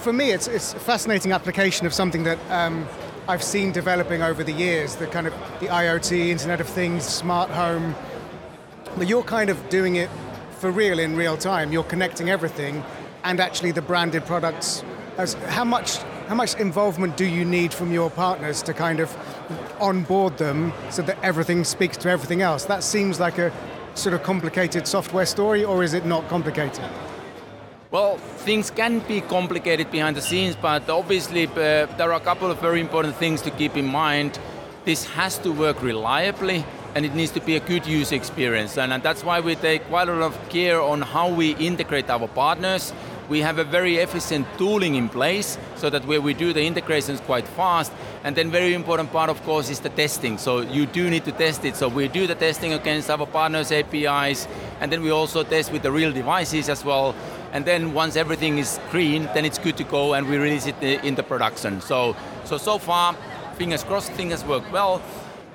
For 0.02 0.12
me, 0.12 0.32
it's, 0.32 0.48
it's 0.48 0.74
a 0.74 0.80
fascinating 0.80 1.32
application 1.32 1.86
of 1.86 1.94
something 1.94 2.24
that 2.24 2.40
um, 2.50 2.88
I've 3.28 3.44
seen 3.44 3.72
developing 3.72 4.22
over 4.22 4.44
the 4.44 4.52
years, 4.52 4.96
the 4.96 5.08
kind 5.08 5.28
of 5.28 5.34
the 5.60 5.68
IoT, 5.68 6.30
Internet 6.30 6.60
of 6.60 6.68
Things, 6.68 7.04
smart 7.04 7.50
home. 7.50 7.96
But 8.98 9.08
you're 9.08 9.24
kind 9.24 9.50
of 9.50 9.70
doing 9.70 9.96
it 9.96 10.10
for 10.60 10.72
real 10.72 11.00
in 11.00 11.16
real 11.16 11.38
time. 11.38 11.72
You're 11.72 11.84
connecting 11.84 12.30
everything 12.30 12.84
and 13.24 13.40
actually 13.40 13.72
the 13.72 13.82
branded 13.82 14.26
products. 14.26 14.84
As, 15.18 15.34
how 15.34 15.64
much 15.64 16.00
how 16.32 16.36
much 16.36 16.56
involvement 16.62 17.18
do 17.18 17.26
you 17.26 17.44
need 17.44 17.74
from 17.74 17.92
your 17.92 18.10
partners 18.10 18.62
to 18.62 18.74
kind 18.74 19.02
of 19.02 19.14
onboard 19.82 20.38
them 20.38 20.72
so 20.90 21.02
that 21.02 21.22
everything 21.22 21.66
speaks 21.66 21.98
to 21.98 22.10
everything 22.10 22.42
else? 22.42 22.64
That 22.64 22.84
seems 22.84 23.20
like 23.20 23.38
a 23.38 23.52
sort 23.96 24.14
of 24.14 24.24
complicated 24.24 24.88
software 24.88 25.26
story, 25.26 25.66
or 25.66 25.84
is 25.84 25.94
it 25.94 26.06
not 26.06 26.26
complicated? 26.30 26.86
Well, 27.92 28.16
things 28.46 28.72
can 28.72 29.00
be 29.00 29.20
complicated 29.20 29.92
behind 29.92 30.16
the 30.16 30.22
scenes, 30.22 30.56
but 30.56 30.90
obviously 30.90 31.48
uh, 31.48 31.88
there 31.98 32.14
are 32.14 32.22
a 32.22 32.22
couple 32.22 32.50
of 32.50 32.62
very 32.62 32.80
important 32.80 33.18
things 33.18 33.42
to 33.42 33.52
keep 33.52 33.76
in 33.76 33.88
mind. 33.88 34.40
This 34.86 35.04
has 35.04 35.38
to 35.40 35.52
work 35.52 35.84
reliably 35.84 36.64
and 36.96 37.06
it 37.06 37.14
needs 37.14 37.32
to 37.32 37.42
be 37.42 37.58
a 37.58 37.60
good 37.60 37.86
user 37.86 38.16
experience. 38.16 38.78
And, 38.78 38.94
and 38.94 39.04
that's 39.04 39.26
why 39.26 39.42
we 39.42 39.56
take 39.56 39.84
quite 39.90 40.08
a 40.08 40.14
lot 40.14 40.28
of 40.34 40.50
care 40.50 40.82
on 40.82 41.02
how 41.02 41.28
we 41.28 41.56
integrate 41.56 42.10
our 42.10 42.30
partners 42.30 42.94
we 43.32 43.40
have 43.40 43.60
a 43.60 43.64
very 43.64 43.96
efficient 43.96 44.46
tooling 44.58 44.96
in 44.96 45.08
place 45.08 45.58
so 45.78 45.90
that 45.90 46.06
where 46.06 46.20
we 46.20 46.34
do 46.34 46.52
the 46.52 46.66
integrations 46.66 47.22
quite 47.22 47.48
fast. 47.48 47.90
And 48.26 48.36
then 48.36 48.52
very 48.52 48.74
important 48.74 49.10
part, 49.10 49.30
of 49.30 49.42
course, 49.44 49.70
is 49.70 49.80
the 49.80 49.90
testing. 49.90 50.38
So 50.38 50.60
you 50.60 50.86
do 50.86 51.10
need 51.10 51.24
to 51.24 51.32
test 51.32 51.64
it. 51.64 51.78
So 51.78 51.88
we 51.88 52.10
do 52.10 52.28
the 52.28 52.36
testing 52.36 52.74
against 52.74 53.10
our 53.10 53.26
partners' 53.26 53.72
APIs, 53.72 54.50
and 54.82 54.92
then 54.92 55.02
we 55.02 55.12
also 55.12 55.44
test 55.44 55.72
with 55.72 55.82
the 55.82 55.92
real 55.92 56.12
devices 56.12 56.68
as 56.68 56.84
well. 56.84 57.16
And 57.54 57.64
then 57.64 57.94
once 57.94 58.18
everything 58.18 58.58
is 58.58 58.82
green, 58.90 59.30
then 59.34 59.46
it's 59.46 59.58
good 59.58 59.78
to 59.78 59.86
go 59.86 60.14
and 60.14 60.28
we 60.28 60.36
release 60.36 60.68
it 60.68 60.84
in 60.84 61.16
the 61.16 61.24
production. 61.24 61.80
So, 61.80 62.18
so, 62.44 62.58
so 62.58 62.78
far, 62.80 63.16
fingers 63.56 63.86
crossed, 63.86 64.12
things 64.12 64.44
work 64.44 64.70
well. 64.74 65.02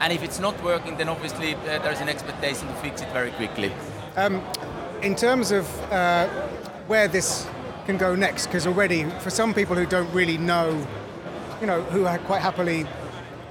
And 0.00 0.14
if 0.14 0.22
it's 0.22 0.40
not 0.40 0.62
working, 0.64 0.96
then 0.96 1.10
obviously 1.10 1.54
uh, 1.54 1.78
there's 1.82 2.00
an 2.00 2.08
expectation 2.08 2.68
to 2.68 2.74
fix 2.76 3.02
it 3.02 3.12
very 3.12 3.32
quickly. 3.32 3.70
Um, 4.16 4.42
in 5.02 5.14
terms 5.14 5.50
of 5.52 5.64
uh, 5.92 6.26
where 6.86 7.08
this 7.08 7.46
can 7.86 7.96
go 7.96 8.14
next 8.14 8.46
because 8.46 8.66
already 8.66 9.04
for 9.20 9.30
some 9.30 9.54
people 9.54 9.74
who 9.76 9.86
don't 9.86 10.12
really 10.12 10.38
know 10.38 10.86
you 11.60 11.66
know 11.66 11.82
who 11.82 12.04
quite 12.26 12.42
happily 12.42 12.86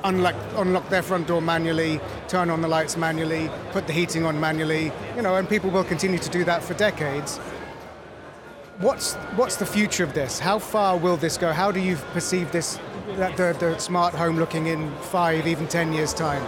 unlock, 0.04 0.36
unlock 0.56 0.88
their 0.90 1.02
front 1.02 1.26
door 1.28 1.42
manually 1.42 2.00
turn 2.28 2.50
on 2.50 2.62
the 2.62 2.68
lights 2.68 2.96
manually 2.98 3.50
put 3.72 3.88
the 3.88 3.94
heating 3.94 4.26
on 4.26 4.40
manually 4.40 4.92
you 5.16 5.22
know 5.22 5.36
and 5.36 5.50
people 5.50 5.70
will 5.70 5.84
continue 5.84 6.20
to 6.20 6.30
do 6.30 6.44
that 6.44 6.62
for 6.62 6.74
decades 6.76 7.40
what's 8.80 9.14
what's 9.38 9.56
the 9.56 9.66
future 9.66 10.04
of 10.04 10.14
this? 10.14 10.40
How 10.40 10.60
far 10.60 10.98
will 10.98 11.18
this 11.18 11.38
go? 11.38 11.52
How 11.52 11.72
do 11.72 11.80
you 11.80 11.96
perceive 12.14 12.52
this, 12.52 12.80
that 13.16 13.38
the, 13.38 13.56
the 13.60 13.78
smart 13.80 14.14
home 14.14 14.38
looking 14.38 14.68
in 14.68 14.92
five, 15.12 15.48
even 15.48 15.68
ten 15.68 15.94
years 15.94 16.14
time? 16.14 16.44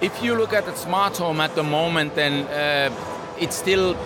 If 0.00 0.22
you 0.22 0.34
look 0.34 0.52
at 0.52 0.66
the 0.66 0.74
smart 0.74 1.16
home 1.16 1.40
at 1.40 1.54
the 1.54 1.62
moment, 1.62 2.14
then 2.14 2.46
uh, 2.48 2.94
it's 3.38 3.56
still 3.56 3.96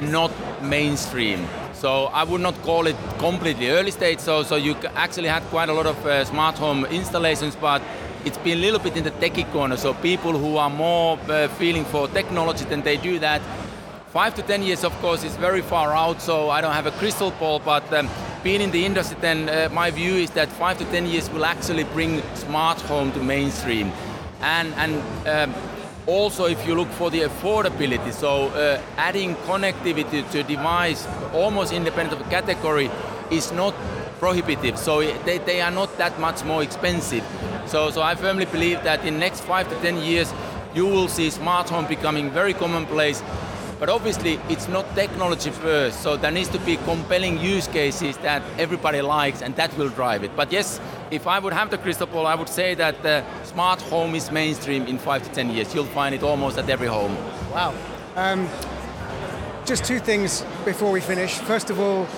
not 0.00 0.30
mainstream. 0.62 1.48
So 1.82 2.04
I 2.12 2.22
would 2.22 2.40
not 2.40 2.54
call 2.62 2.86
it 2.86 2.94
completely 3.18 3.70
early 3.70 3.90
stage. 3.90 4.20
So, 4.20 4.44
so 4.44 4.54
you 4.54 4.76
actually 4.94 5.26
had 5.26 5.42
quite 5.50 5.68
a 5.68 5.72
lot 5.72 5.86
of 5.86 6.06
uh, 6.06 6.24
smart 6.24 6.56
home 6.56 6.84
installations, 6.84 7.56
but 7.56 7.82
it's 8.24 8.38
been 8.38 8.58
a 8.58 8.60
little 8.60 8.78
bit 8.78 8.96
in 8.96 9.02
the 9.02 9.10
techie 9.10 9.50
corner. 9.50 9.76
So 9.76 9.92
people 9.94 10.38
who 10.38 10.58
are 10.58 10.70
more 10.70 11.18
uh, 11.28 11.48
feeling 11.48 11.84
for 11.84 12.06
technology, 12.06 12.64
then 12.66 12.82
they 12.82 12.98
do 12.98 13.18
that. 13.18 13.42
Five 14.12 14.36
to 14.36 14.42
ten 14.42 14.62
years, 14.62 14.84
of 14.84 14.92
course, 15.00 15.24
is 15.24 15.34
very 15.34 15.60
far 15.60 15.92
out. 15.92 16.22
So 16.22 16.50
I 16.50 16.60
don't 16.60 16.72
have 16.72 16.86
a 16.86 16.92
crystal 16.92 17.32
ball, 17.32 17.58
but 17.58 17.92
um, 17.92 18.08
being 18.44 18.60
in 18.60 18.70
the 18.70 18.86
industry, 18.86 19.16
then 19.20 19.48
uh, 19.48 19.68
my 19.72 19.90
view 19.90 20.14
is 20.14 20.30
that 20.30 20.50
five 20.50 20.78
to 20.78 20.84
ten 20.84 21.06
years 21.06 21.28
will 21.30 21.44
actually 21.44 21.82
bring 21.82 22.22
smart 22.36 22.80
home 22.82 23.10
to 23.10 23.18
mainstream, 23.18 23.90
and 24.40 24.72
and. 24.74 25.02
Um, 25.26 25.71
also, 26.06 26.46
if 26.46 26.66
you 26.66 26.74
look 26.74 26.88
for 26.88 27.10
the 27.10 27.20
affordability, 27.20 28.12
so 28.12 28.48
uh, 28.48 28.80
adding 28.96 29.34
connectivity 29.46 30.28
to 30.32 30.40
a 30.40 30.42
device 30.42 31.06
almost 31.32 31.72
independent 31.72 32.20
of 32.20 32.28
category 32.28 32.90
is 33.30 33.52
not 33.52 33.74
prohibitive. 34.18 34.78
So 34.78 35.00
they, 35.00 35.38
they 35.38 35.60
are 35.60 35.70
not 35.70 35.96
that 35.98 36.18
much 36.18 36.44
more 36.44 36.62
expensive. 36.62 37.24
So, 37.66 37.90
so 37.90 38.02
I 38.02 38.14
firmly 38.14 38.46
believe 38.46 38.82
that 38.82 39.04
in 39.04 39.18
next 39.18 39.42
five 39.42 39.68
to 39.68 39.74
10 39.80 39.98
years, 39.98 40.32
you 40.74 40.86
will 40.86 41.08
see 41.08 41.30
smart 41.30 41.68
home 41.68 41.86
becoming 41.86 42.30
very 42.30 42.54
commonplace. 42.54 43.22
But 43.78 43.88
obviously, 43.88 44.40
it's 44.48 44.68
not 44.68 44.84
technology 44.94 45.50
first, 45.50 46.02
so 46.02 46.16
there 46.16 46.30
needs 46.30 46.48
to 46.50 46.58
be 46.60 46.76
compelling 46.76 47.38
use 47.40 47.66
cases 47.66 48.16
that 48.18 48.42
everybody 48.56 49.02
likes, 49.02 49.42
and 49.42 49.56
that 49.56 49.76
will 49.76 49.88
drive 49.88 50.22
it. 50.22 50.36
But 50.36 50.52
yes, 50.52 50.80
if 51.12 51.26
I 51.26 51.38
would 51.38 51.52
have 51.52 51.70
the 51.70 51.76
crystal 51.76 52.06
ball, 52.06 52.26
I 52.26 52.34
would 52.34 52.48
say 52.48 52.74
that 52.74 53.02
the 53.02 53.22
smart 53.44 53.82
home 53.82 54.14
is 54.14 54.32
mainstream 54.32 54.86
in 54.86 54.98
five 54.98 55.22
to 55.22 55.30
ten 55.30 55.50
years. 55.50 55.74
You'll 55.74 55.84
find 55.84 56.14
it 56.14 56.22
almost 56.22 56.56
at 56.58 56.68
every 56.70 56.88
home. 56.88 57.14
Wow. 57.52 57.74
Um, 58.16 58.48
just 59.66 59.84
two 59.84 59.98
things 59.98 60.42
before 60.64 60.90
we 60.90 61.00
finish. 61.00 61.34
First 61.34 61.68
of 61.68 61.78
all, 61.78 62.08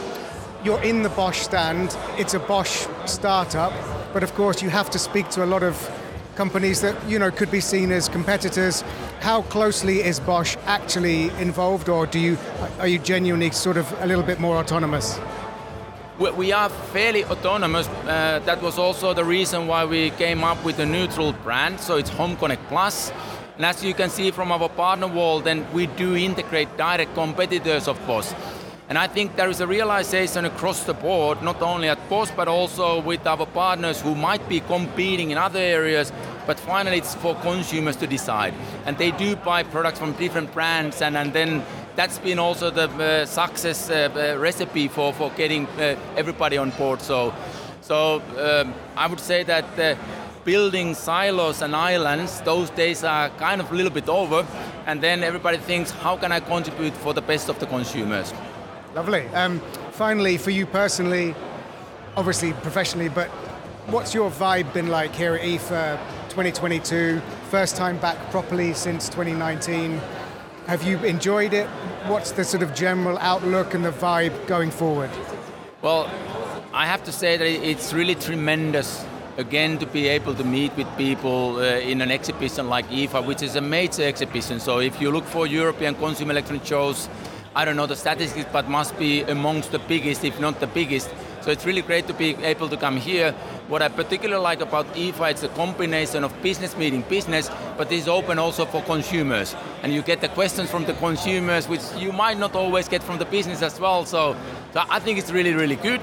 you're 0.62 0.82
in 0.82 1.02
the 1.02 1.08
Bosch 1.10 1.40
stand. 1.40 1.96
It's 2.16 2.34
a 2.34 2.38
Bosch 2.38 2.86
startup, 3.04 3.72
but 4.12 4.22
of 4.22 4.32
course 4.34 4.62
you 4.62 4.70
have 4.70 4.88
to 4.90 4.98
speak 4.98 5.28
to 5.30 5.44
a 5.44 5.46
lot 5.46 5.64
of 5.64 5.76
companies 6.36 6.80
that 6.80 6.96
you 7.08 7.18
know 7.18 7.30
could 7.32 7.50
be 7.50 7.60
seen 7.60 7.90
as 7.90 8.08
competitors. 8.08 8.82
How 9.20 9.42
closely 9.42 10.04
is 10.04 10.20
Bosch 10.20 10.56
actually 10.66 11.30
involved, 11.40 11.88
or 11.88 12.06
do 12.06 12.20
you 12.20 12.38
are 12.78 12.88
you 12.88 13.00
genuinely 13.00 13.50
sort 13.50 13.76
of 13.76 13.92
a 14.02 14.06
little 14.06 14.24
bit 14.24 14.38
more 14.38 14.56
autonomous? 14.56 15.18
We 16.16 16.52
are 16.52 16.68
fairly 16.68 17.24
autonomous. 17.24 17.88
Uh, 17.88 18.40
that 18.44 18.62
was 18.62 18.78
also 18.78 19.14
the 19.14 19.24
reason 19.24 19.66
why 19.66 19.84
we 19.84 20.10
came 20.10 20.44
up 20.44 20.64
with 20.64 20.78
a 20.78 20.86
neutral 20.86 21.32
brand. 21.32 21.80
So 21.80 21.96
it's 21.96 22.10
Home 22.10 22.36
Connect 22.36 22.64
Plus. 22.68 23.10
And 23.56 23.66
as 23.66 23.82
you 23.82 23.94
can 23.94 24.10
see 24.10 24.30
from 24.30 24.52
our 24.52 24.68
partner 24.68 25.08
wall, 25.08 25.40
then 25.40 25.66
we 25.72 25.88
do 25.88 26.14
integrate 26.14 26.76
direct 26.76 27.14
competitors 27.14 27.88
of 27.88 27.98
Bosch. 28.06 28.32
And 28.88 28.96
I 28.96 29.08
think 29.08 29.34
there 29.34 29.48
is 29.50 29.60
a 29.60 29.66
realization 29.66 30.44
across 30.44 30.84
the 30.84 30.94
board, 30.94 31.42
not 31.42 31.60
only 31.62 31.88
at 31.88 32.08
Bosch, 32.08 32.30
but 32.36 32.46
also 32.46 33.00
with 33.00 33.26
our 33.26 33.46
partners 33.46 34.00
who 34.00 34.14
might 34.14 34.48
be 34.48 34.60
competing 34.60 35.30
in 35.30 35.38
other 35.38 35.58
areas, 35.58 36.12
but 36.46 36.60
finally 36.60 36.98
it's 36.98 37.14
for 37.16 37.34
consumers 37.36 37.96
to 37.96 38.06
decide. 38.06 38.54
And 38.86 38.96
they 38.98 39.10
do 39.10 39.34
buy 39.34 39.64
products 39.64 39.98
from 39.98 40.12
different 40.12 40.52
brands, 40.52 41.02
and, 41.02 41.16
and 41.16 41.32
then 41.32 41.64
that's 41.96 42.18
been 42.18 42.38
also 42.38 42.70
the 42.70 42.88
uh, 42.88 43.26
success 43.26 43.90
uh, 43.90 44.10
uh, 44.14 44.38
recipe 44.38 44.88
for, 44.88 45.12
for 45.12 45.30
getting 45.30 45.68
everybody 46.16 46.56
on 46.56 46.70
board. 46.70 47.00
So, 47.00 47.32
so 47.80 48.22
um, 48.38 48.74
I 48.96 49.06
would 49.06 49.20
say 49.20 49.44
that 49.44 49.98
building 50.44 50.94
silos 50.94 51.62
and 51.62 51.74
islands, 51.74 52.40
those 52.42 52.70
days 52.70 53.04
are 53.04 53.30
kind 53.30 53.60
of 53.60 53.70
a 53.70 53.74
little 53.74 53.92
bit 53.92 54.08
over, 54.08 54.46
and 54.86 55.00
then 55.00 55.22
everybody 55.22 55.58
thinks, 55.58 55.90
how 55.90 56.16
can 56.16 56.32
I 56.32 56.40
contribute 56.40 56.94
for 56.94 57.14
the 57.14 57.22
best 57.22 57.48
of 57.48 57.58
the 57.58 57.66
consumers? 57.66 58.32
Lovely. 58.94 59.26
Um, 59.28 59.60
finally, 59.92 60.36
for 60.36 60.50
you 60.50 60.66
personally, 60.66 61.34
obviously 62.16 62.52
professionally, 62.52 63.08
but 63.08 63.28
what's 63.86 64.14
your 64.14 64.30
vibe 64.30 64.72
been 64.72 64.88
like 64.88 65.14
here 65.14 65.34
at 65.34 65.42
IFA 65.42 65.98
2022? 66.28 67.20
First 67.50 67.76
time 67.76 67.98
back 67.98 68.18
properly 68.30 68.74
since 68.74 69.08
2019. 69.08 70.00
Have 70.66 70.82
you 70.82 70.96
enjoyed 71.00 71.52
it? 71.52 71.66
What's 72.06 72.30
the 72.30 72.42
sort 72.42 72.62
of 72.62 72.74
general 72.74 73.18
outlook 73.18 73.74
and 73.74 73.84
the 73.84 73.90
vibe 73.90 74.46
going 74.46 74.70
forward? 74.70 75.10
Well, 75.82 76.10
I 76.72 76.86
have 76.86 77.04
to 77.04 77.12
say 77.12 77.36
that 77.36 77.46
it's 77.46 77.92
really 77.92 78.14
tremendous 78.14 79.04
again 79.36 79.76
to 79.78 79.86
be 79.86 80.08
able 80.08 80.34
to 80.34 80.42
meet 80.42 80.74
with 80.74 80.86
people 80.96 81.56
uh, 81.56 81.80
in 81.80 82.00
an 82.00 82.10
exhibition 82.10 82.70
like 82.70 82.88
IFA, 82.88 83.26
which 83.26 83.42
is 83.42 83.56
a 83.56 83.60
major 83.60 84.04
exhibition. 84.04 84.58
So 84.58 84.78
if 84.80 85.02
you 85.02 85.10
look 85.10 85.24
for 85.24 85.46
European 85.46 85.96
consumer 85.96 86.30
electronics 86.32 86.66
shows, 86.66 87.10
I 87.54 87.66
don't 87.66 87.76
know 87.76 87.86
the 87.86 87.96
statistics, 87.96 88.48
but 88.50 88.66
must 88.66 88.98
be 88.98 89.20
amongst 89.20 89.70
the 89.70 89.80
biggest, 89.80 90.24
if 90.24 90.40
not 90.40 90.60
the 90.60 90.66
biggest. 90.66 91.10
So 91.44 91.50
it's 91.50 91.66
really 91.66 91.82
great 91.82 92.06
to 92.06 92.14
be 92.14 92.34
able 92.36 92.70
to 92.70 92.76
come 92.78 92.96
here. 92.96 93.32
What 93.68 93.82
I 93.82 93.88
particularly 93.88 94.42
like 94.42 94.62
about 94.62 94.86
IFA, 94.94 95.32
it's 95.32 95.42
a 95.42 95.48
combination 95.48 96.24
of 96.24 96.32
business 96.42 96.74
meeting 96.74 97.02
business, 97.02 97.50
but 97.76 97.92
it's 97.92 98.08
open 98.08 98.38
also 98.38 98.64
for 98.64 98.80
consumers. 98.80 99.54
And 99.82 99.92
you 99.92 100.00
get 100.00 100.22
the 100.22 100.30
questions 100.30 100.70
from 100.70 100.86
the 100.86 100.94
consumers, 100.94 101.68
which 101.68 101.82
you 101.98 102.12
might 102.12 102.38
not 102.38 102.54
always 102.54 102.88
get 102.88 103.02
from 103.02 103.18
the 103.18 103.26
business 103.26 103.60
as 103.60 103.78
well. 103.78 104.06
So, 104.06 104.34
so 104.72 104.84
I 104.88 105.00
think 105.00 105.18
it's 105.18 105.30
really, 105.30 105.52
really 105.52 105.76
good. 105.76 106.00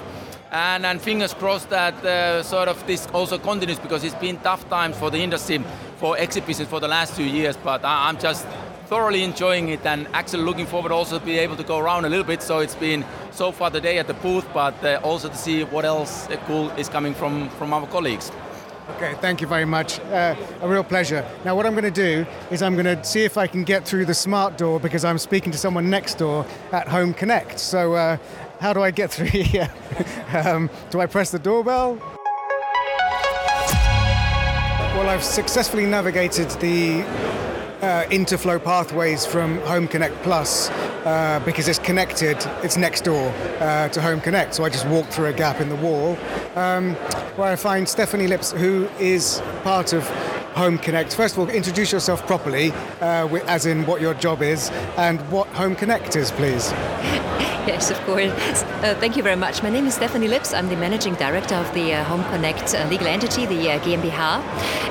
And, 0.51 0.85
and 0.85 1.01
fingers 1.01 1.33
crossed 1.33 1.71
that 1.71 1.95
uh, 2.05 2.43
sort 2.43 2.67
of 2.67 2.85
this 2.85 3.07
also 3.07 3.39
continues 3.39 3.79
because 3.79 4.03
it's 4.03 4.13
been 4.13 4.37
tough 4.37 4.69
times 4.69 4.95
for 4.95 5.09
the 5.09 5.17
industry 5.17 5.63
for 5.95 6.17
exhibitions 6.19 6.67
for 6.67 6.79
the 6.79 6.87
last 6.87 7.15
two 7.15 7.23
years. 7.23 7.57
But 7.57 7.83
I, 7.83 8.09
I'm 8.09 8.19
just 8.19 8.45
thoroughly 8.91 9.23
enjoying 9.23 9.69
it 9.69 9.85
and 9.85 10.05
actually 10.11 10.43
looking 10.43 10.65
forward 10.65 10.91
also 10.91 11.17
to 11.17 11.23
be 11.23 11.37
able 11.37 11.55
to 11.55 11.63
go 11.63 11.79
around 11.79 12.03
a 12.03 12.09
little 12.09 12.25
bit. 12.25 12.41
So 12.41 12.59
it's 12.59 12.75
been 12.75 13.05
so 13.31 13.53
far 13.53 13.69
the 13.69 13.79
day 13.79 13.99
at 13.99 14.07
the 14.07 14.13
booth, 14.15 14.45
but 14.53 14.83
uh, 14.83 14.99
also 15.01 15.29
to 15.29 15.35
see 15.37 15.63
what 15.63 15.85
else 15.85 16.27
cool 16.45 16.69
is 16.71 16.89
coming 16.89 17.13
from, 17.13 17.49
from 17.51 17.73
our 17.73 17.87
colleagues. 17.87 18.33
Okay, 18.97 19.13
thank 19.21 19.39
you 19.39 19.47
very 19.47 19.63
much. 19.63 20.01
Uh, 20.01 20.35
a 20.61 20.67
real 20.67 20.83
pleasure. 20.83 21.25
Now, 21.45 21.55
what 21.55 21.65
I'm 21.65 21.71
going 21.71 21.85
to 21.85 21.89
do 21.89 22.25
is 22.51 22.61
I'm 22.61 22.73
going 22.73 22.97
to 22.97 23.01
see 23.05 23.23
if 23.23 23.37
I 23.37 23.47
can 23.47 23.63
get 23.63 23.85
through 23.85 24.07
the 24.07 24.13
smart 24.13 24.57
door 24.57 24.77
because 24.77 25.05
I'm 25.05 25.17
speaking 25.17 25.53
to 25.53 25.57
someone 25.57 25.89
next 25.89 26.15
door 26.15 26.45
at 26.73 26.89
Home 26.89 27.13
Connect. 27.13 27.61
So, 27.61 27.93
uh, 27.93 28.17
how 28.59 28.73
do 28.73 28.81
I 28.81 28.91
get 28.91 29.09
through 29.09 29.27
here? 29.27 29.71
um, 30.33 30.69
do 30.89 30.99
I 30.99 31.05
press 31.05 31.31
the 31.31 31.39
doorbell? 31.39 31.95
Well, 34.97 35.07
I've 35.07 35.23
successfully 35.23 35.85
navigated 35.85 36.49
the 36.59 37.05
uh, 37.81 38.03
interflow 38.09 38.63
pathways 38.63 39.25
from 39.25 39.57
Home 39.61 39.87
Connect 39.87 40.15
Plus 40.23 40.69
uh, 41.05 41.41
because 41.45 41.67
it's 41.67 41.79
connected, 41.79 42.37
it's 42.63 42.77
next 42.77 43.03
door 43.03 43.33
uh, 43.59 43.89
to 43.89 44.01
Home 44.01 44.21
Connect. 44.21 44.53
So 44.53 44.63
I 44.63 44.69
just 44.69 44.85
walk 44.87 45.07
through 45.07 45.27
a 45.27 45.33
gap 45.33 45.61
in 45.61 45.69
the 45.69 45.75
wall 45.75 46.17
um, 46.55 46.95
where 47.35 47.51
I 47.51 47.55
find 47.55 47.87
Stephanie 47.87 48.27
Lips, 48.27 48.51
who 48.51 48.87
is 48.99 49.41
part 49.63 49.93
of 49.93 50.03
Home 50.53 50.77
Connect. 50.77 51.13
First 51.13 51.35
of 51.35 51.39
all, 51.39 51.49
introduce 51.49 51.91
yourself 51.91 52.25
properly, 52.27 52.71
uh, 53.01 53.27
as 53.47 53.65
in 53.65 53.85
what 53.85 54.01
your 54.01 54.13
job 54.13 54.41
is 54.41 54.69
and 54.97 55.19
what 55.31 55.47
Home 55.49 55.75
Connect 55.75 56.15
is, 56.15 56.31
please. 56.31 56.73
Yes, 57.67 57.91
of 57.91 57.99
course. 58.01 58.63
Uh, 58.81 58.95
thank 58.99 59.15
you 59.15 59.21
very 59.21 59.35
much. 59.35 59.61
My 59.61 59.69
name 59.69 59.85
is 59.85 59.93
Stephanie 59.93 60.27
Lips. 60.27 60.51
I'm 60.51 60.67
the 60.67 60.75
managing 60.75 61.13
director 61.13 61.53
of 61.53 61.71
the 61.75 61.93
uh, 61.93 62.03
Home 62.05 62.23
Connect 62.23 62.73
uh, 62.73 62.87
legal 62.89 63.05
entity, 63.05 63.45
the 63.45 63.73
uh, 63.73 63.79
GmbH, 63.81 64.41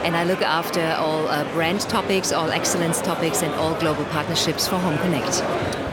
and 0.05 0.17
I 0.17 0.23
look 0.23 0.41
after 0.41 0.81
all 0.97 1.27
uh, 1.27 1.43
brand 1.53 1.81
topics, 1.81 2.31
all 2.31 2.53
excellence 2.53 3.03
topics, 3.03 3.43
and 3.43 3.53
all 3.55 3.75
global 3.75 4.05
partnerships 4.05 4.69
for 4.69 4.77
Home 4.77 4.97
Connect. 4.99 5.90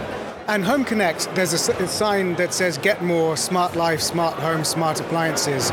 And 0.50 0.64
Home 0.64 0.86
Connect, 0.86 1.28
there's 1.36 1.52
a, 1.52 1.74
a, 1.84 1.88
sign 1.90 2.36
that 2.36 2.54
says 2.54 2.78
"Get 2.78 3.04
more 3.04 3.36
smart 3.36 3.76
life, 3.76 4.00
smart 4.00 4.36
home, 4.36 4.64
smart 4.64 4.98
appliances." 5.02 5.72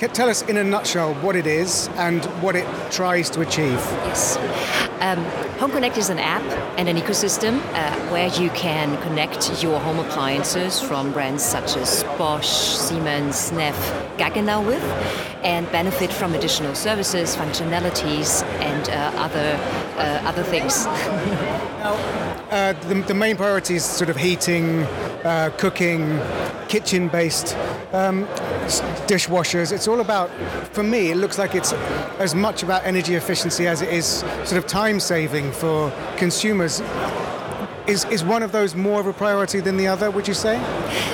Can, 0.00 0.10
tell 0.10 0.28
us 0.28 0.42
in 0.42 0.56
a 0.56 0.64
nutshell 0.64 1.14
what 1.22 1.36
it 1.36 1.46
is 1.46 1.88
and 1.94 2.24
what 2.42 2.56
it 2.56 2.66
tries 2.90 3.30
to 3.30 3.40
achieve. 3.42 3.78
Yes. 4.04 4.36
Um, 5.00 5.24
home 5.60 5.70
Connect 5.70 5.96
is 5.96 6.10
an 6.10 6.18
app 6.18 6.42
and 6.76 6.88
an 6.88 6.96
ecosystem 6.96 7.60
uh, 7.72 7.96
where 8.10 8.26
you 8.28 8.50
can 8.50 9.00
connect 9.02 9.62
your 9.62 9.78
home 9.78 10.00
appliances 10.00 10.80
from 10.80 11.12
brands 11.12 11.44
such 11.44 11.76
as 11.76 12.02
Bosch, 12.18 12.48
Siemens, 12.48 13.52
Neff, 13.52 13.78
Gaggenau 14.18 14.66
with, 14.66 14.82
and 15.44 15.70
benefit 15.70 16.12
from 16.12 16.34
additional 16.34 16.74
services, 16.74 17.36
functionalities, 17.36 18.42
and 18.58 18.88
uh, 18.88 19.12
other 19.14 19.56
uh, 19.96 20.28
other 20.28 20.42
things. 20.42 20.84
now, 20.86 21.94
uh, 22.50 22.72
the, 22.88 22.94
the, 23.02 23.14
main 23.14 23.36
priority 23.36 23.74
is 23.74 23.84
sort 23.84 24.08
of 24.08 24.15
heating, 24.16 24.82
uh, 25.24 25.50
cooking, 25.58 26.20
kitchen-based 26.68 27.54
um, 27.92 28.26
dishwashers. 29.06 29.72
It's 29.72 29.88
all 29.88 30.00
about, 30.00 30.30
for 30.72 30.82
me, 30.82 31.10
it 31.10 31.16
looks 31.16 31.38
like 31.38 31.54
it's 31.54 31.72
as 32.18 32.34
much 32.34 32.62
about 32.62 32.84
energy 32.84 33.14
efficiency 33.14 33.66
as 33.66 33.82
it 33.82 33.90
is 33.90 34.06
sort 34.44 34.52
of 34.52 34.66
time 34.66 35.00
saving 35.00 35.52
for 35.52 35.92
consumers. 36.16 36.80
Is, 37.86 38.04
is 38.06 38.24
one 38.24 38.42
of 38.42 38.52
those 38.52 38.74
more 38.74 39.00
of 39.00 39.06
a 39.06 39.12
priority 39.12 39.60
than 39.60 39.76
the 39.76 39.86
other, 39.86 40.10
would 40.10 40.26
you 40.26 40.34
say? 40.34 40.58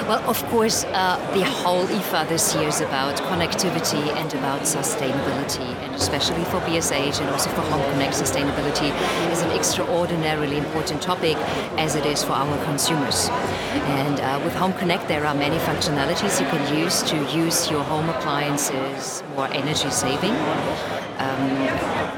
Well, 0.08 0.22
of 0.28 0.42
course, 0.46 0.84
uh, 0.84 1.18
the 1.34 1.44
whole 1.44 1.84
IFA 1.86 2.28
this 2.28 2.54
year 2.54 2.68
is 2.68 2.80
about 2.80 3.16
connectivity 3.16 4.08
and 4.16 4.32
about 4.34 4.62
sustainability, 4.62 5.74
and 5.82 5.94
especially 5.94 6.44
for 6.44 6.60
BSH 6.60 7.20
and 7.20 7.28
also 7.30 7.50
for 7.50 7.60
Home 7.62 7.82
Connect, 7.92 8.14
sustainability 8.14 8.90
is 9.30 9.42
an 9.42 9.50
extraordinarily 9.50 10.56
important 10.56 11.02
topic 11.02 11.36
as 11.78 11.94
it 11.94 12.06
is 12.06 12.22
for 12.22 12.32
our 12.32 12.64
consumers. 12.64 13.28
And 13.28 14.20
uh, 14.20 14.40
with 14.44 14.54
Home 14.54 14.72
Connect, 14.74 15.08
there 15.08 15.26
are 15.26 15.34
many 15.34 15.56
functionalities 15.58 16.40
you 16.40 16.46
can 16.46 16.76
use 16.76 17.02
to 17.02 17.16
use 17.36 17.70
your 17.70 17.82
home 17.84 18.08
appliances 18.08 19.22
more 19.36 19.48
energy 19.48 19.90
saving 19.90 20.32
um, 21.18 21.50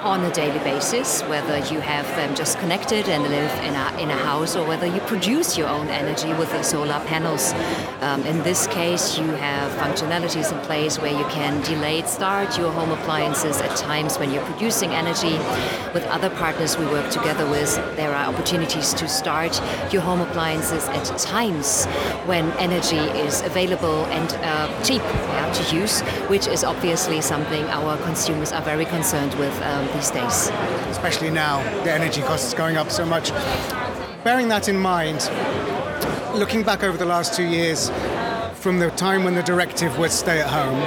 on 0.00 0.24
a 0.24 0.32
daily 0.32 0.58
basis, 0.60 1.22
whether 1.22 1.58
you 1.72 1.80
have 1.80 2.06
them 2.16 2.34
just 2.34 2.58
connected 2.58 3.08
and 3.08 3.22
live 3.24 3.52
in 3.64 3.74
a, 3.74 4.02
in 4.02 4.10
a 4.10 4.16
house 4.16 4.43
or 4.44 4.66
whether 4.68 4.87
you 4.87 5.00
produce 5.00 5.57
your 5.57 5.68
own 5.68 5.88
energy 5.88 6.33
with 6.35 6.50
the 6.50 6.62
solar 6.62 7.00
panels. 7.07 7.54
Um, 8.02 8.20
in 8.26 8.42
this 8.42 8.66
case, 8.66 9.18
you 9.18 9.24
have 9.24 9.72
functionalities 9.80 10.52
in 10.52 10.59
place 10.66 10.98
where 10.98 11.16
you 11.18 11.24
can 11.28 11.62
delayed 11.62 12.07
start 12.07 12.59
your 12.59 12.70
home 12.70 12.90
appliances 12.90 13.62
at 13.62 13.74
times 13.76 14.18
when 14.18 14.30
you're 14.30 14.44
producing 14.44 14.90
energy. 14.90 15.38
With 15.94 16.04
other 16.09 16.28
partners 16.28 16.76
we 16.76 16.85
work 16.85 17.11
together 17.11 17.48
with, 17.48 17.74
there 17.96 18.14
are 18.14 18.26
opportunities 18.26 18.92
to 18.94 19.09
start 19.09 19.59
your 19.90 20.02
home 20.02 20.20
appliances 20.20 20.87
at 20.88 21.07
times 21.18 21.87
when 22.26 22.50
energy 22.59 23.04
is 23.26 23.40
available 23.40 24.04
and 24.07 24.30
uh, 24.42 24.85
cheap 24.85 25.02
yeah, 25.02 25.50
to 25.52 25.74
use, 25.74 26.02
which 26.28 26.46
is 26.46 26.64
obviously 26.64 27.22
something 27.22 27.64
our 27.66 27.96
consumers 28.04 28.52
are 28.52 28.62
very 28.62 28.85
concerned 28.85 29.33
with 29.35 29.54
um, 29.62 29.87
these 29.94 30.11
days. 30.11 30.50
Especially 30.90 31.30
now, 31.30 31.62
the 31.85 31.92
energy 31.92 32.20
costs 32.20 32.52
going 32.52 32.76
up 32.76 32.90
so 32.90 33.07
much. 33.07 33.30
Bearing 34.24 34.48
that 34.48 34.70
in 34.70 34.78
mind, 34.78 35.30
looking 36.34 36.62
back 36.62 36.82
over 36.82 36.96
the 36.96 37.04
last 37.04 37.34
two 37.34 37.44
years, 37.44 37.90
from 38.54 38.78
the 38.78 38.88
time 38.92 39.22
when 39.22 39.34
the 39.34 39.42
directive 39.42 39.98
was 39.98 40.14
stay 40.14 40.40
at 40.40 40.48
home 40.48 40.80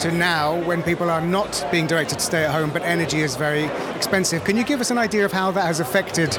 to 0.00 0.10
now 0.10 0.60
when 0.64 0.82
people 0.82 1.08
are 1.08 1.20
not 1.20 1.64
being 1.70 1.86
directed 1.86 2.18
to 2.18 2.24
stay 2.24 2.44
at 2.44 2.50
home 2.50 2.70
but 2.70 2.82
energy 2.82 3.20
is 3.20 3.36
very 3.36 3.66
expensive, 3.94 4.42
can 4.42 4.56
you 4.56 4.64
give 4.64 4.80
us 4.80 4.90
an 4.90 4.98
idea 4.98 5.24
of 5.24 5.30
how 5.30 5.52
that 5.52 5.64
has 5.64 5.78
affected 5.78 6.32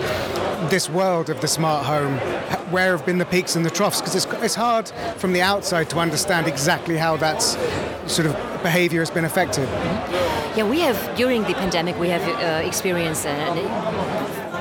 this 0.70 0.90
world 0.90 1.30
of 1.30 1.40
the 1.40 1.48
smart 1.48 1.86
home? 1.86 2.18
Where 2.74 2.92
have 2.92 3.06
been 3.06 3.20
the 3.20 3.26
peaks 3.26 3.56
and 3.56 3.66
the 3.66 3.70
troughs? 3.70 4.02
Because 4.02 4.16
it's, 4.16 4.26
it's 4.44 4.56
hard 4.56 4.90
from 5.16 5.32
the 5.32 5.42
outside 5.42 5.90
to 5.92 6.00
understand 6.00 6.48
exactly 6.48 6.98
how 6.98 7.16
that's 7.16 7.56
sort 8.06 8.28
of 8.28 8.34
behavior 8.62 9.00
has 9.00 9.10
been 9.10 9.24
affected. 9.24 9.70
Yeah, 10.58 10.70
we 10.70 10.82
have, 10.82 11.16
during 11.16 11.44
the 11.44 11.54
pandemic, 11.54 11.98
we 11.98 12.10
have 12.10 12.22
uh, 12.22 12.68
experienced 12.68 13.26
an 13.26 13.58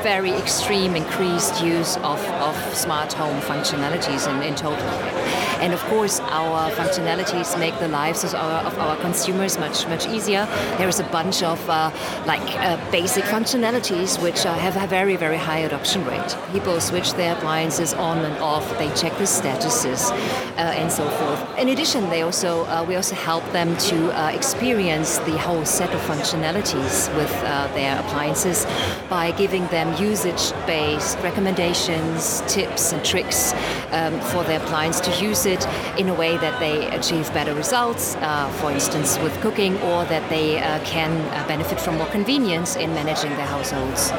very 0.02 0.32
extreme 0.32 0.96
increased 0.96 1.62
use 1.62 1.96
of, 1.98 2.20
of 2.40 2.56
smart 2.74 3.12
home 3.12 3.40
functionalities 3.40 4.28
in, 4.28 4.42
in 4.42 4.54
total. 4.56 5.21
And 5.62 5.72
of 5.72 5.80
course, 5.84 6.18
our 6.18 6.72
functionalities 6.72 7.56
make 7.56 7.78
the 7.78 7.86
lives 7.86 8.24
of 8.24 8.34
our, 8.34 8.64
of 8.66 8.76
our 8.80 8.96
consumers 8.96 9.58
much 9.60 9.86
much 9.86 10.08
easier. 10.08 10.44
There 10.76 10.88
is 10.88 10.98
a 10.98 11.04
bunch 11.04 11.44
of 11.44 11.60
uh, 11.70 11.92
like 12.26 12.42
uh, 12.58 12.78
basic 12.90 13.22
functionalities 13.22 14.20
which 14.20 14.44
uh, 14.44 14.54
have 14.54 14.76
a 14.76 14.88
very 14.88 15.14
very 15.14 15.36
high 15.36 15.60
adoption 15.60 16.04
rate. 16.04 16.36
People 16.50 16.80
switch 16.80 17.12
their 17.12 17.36
appliances 17.36 17.94
on 17.94 18.18
and 18.24 18.36
off. 18.42 18.68
They 18.76 18.88
check 18.94 19.16
the 19.18 19.28
statuses 19.38 20.10
uh, 20.10 20.80
and 20.80 20.90
so 20.90 21.08
forth. 21.08 21.58
In 21.58 21.68
addition, 21.68 22.10
they 22.10 22.22
also 22.22 22.64
uh, 22.64 22.84
we 22.88 22.96
also 22.96 23.14
help 23.14 23.44
them 23.52 23.76
to 23.90 23.96
uh, 24.20 24.30
experience 24.30 25.18
the 25.18 25.38
whole 25.38 25.64
set 25.64 25.94
of 25.94 26.00
functionalities 26.00 27.14
with 27.14 27.32
their 27.76 28.00
appliances 28.00 28.66
by 29.08 29.30
giving 29.30 29.64
them 29.68 29.88
usage-based 30.02 31.18
recommendations, 31.18 32.42
tips, 32.48 32.92
and 32.92 33.04
tricks 33.04 33.54
um, 33.92 34.20
for 34.32 34.42
their 34.42 34.60
appliance 34.60 34.98
to 35.00 35.10
use 35.22 35.46
it 35.46 35.51
in 35.98 36.08
a 36.08 36.14
way 36.14 36.36
that 36.38 36.58
they 36.58 36.88
achieve 36.88 37.32
better 37.34 37.54
results, 37.54 38.16
uh, 38.16 38.48
for 38.60 38.70
instance, 38.70 39.18
with 39.18 39.38
cooking, 39.40 39.76
or 39.82 40.04
that 40.06 40.28
they 40.30 40.58
uh, 40.58 40.82
can 40.84 41.10
uh, 41.20 41.46
benefit 41.46 41.80
from 41.80 41.98
more 41.98 42.06
convenience 42.08 42.76
in 42.76 42.94
managing 42.94 43.30
their 43.30 43.46
households. 43.46 44.12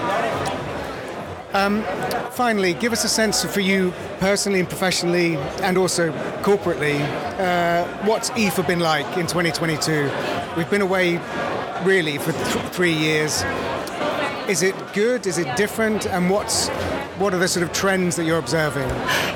Um, 1.54 1.84
finally, 2.32 2.74
give 2.74 2.93
us 2.93 3.04
a 3.04 3.08
sense 3.10 3.46
for 3.46 3.60
you 3.60 3.93
personally 4.19 4.60
and 4.60 4.67
professionally, 4.67 5.36
and 5.62 5.78
also 5.78 6.12
corporately, 6.41 7.00
uh, 7.39 7.86
what's 8.06 8.32
IFA 8.32 8.65
been 8.65 8.80
like 8.80 9.06
in 9.17 9.28
2022? 9.28 10.10
We've 10.58 10.69
been 10.69 10.82
away 10.82 11.19
really 11.84 12.17
for 12.17 12.32
th- 12.32 12.65
three 12.72 12.93
years. 12.93 13.43
Is 14.48 14.62
it 14.62 14.76
good? 14.93 15.28
Is 15.28 15.38
it 15.38 15.56
different? 15.56 16.06
And 16.08 16.30
what's 16.30 16.69
what 17.17 17.34
are 17.34 17.38
the 17.38 17.47
sort 17.47 17.63
of 17.63 17.71
trends 17.73 18.15
that 18.15 18.26
you're 18.26 18.39
observing? 18.39 18.89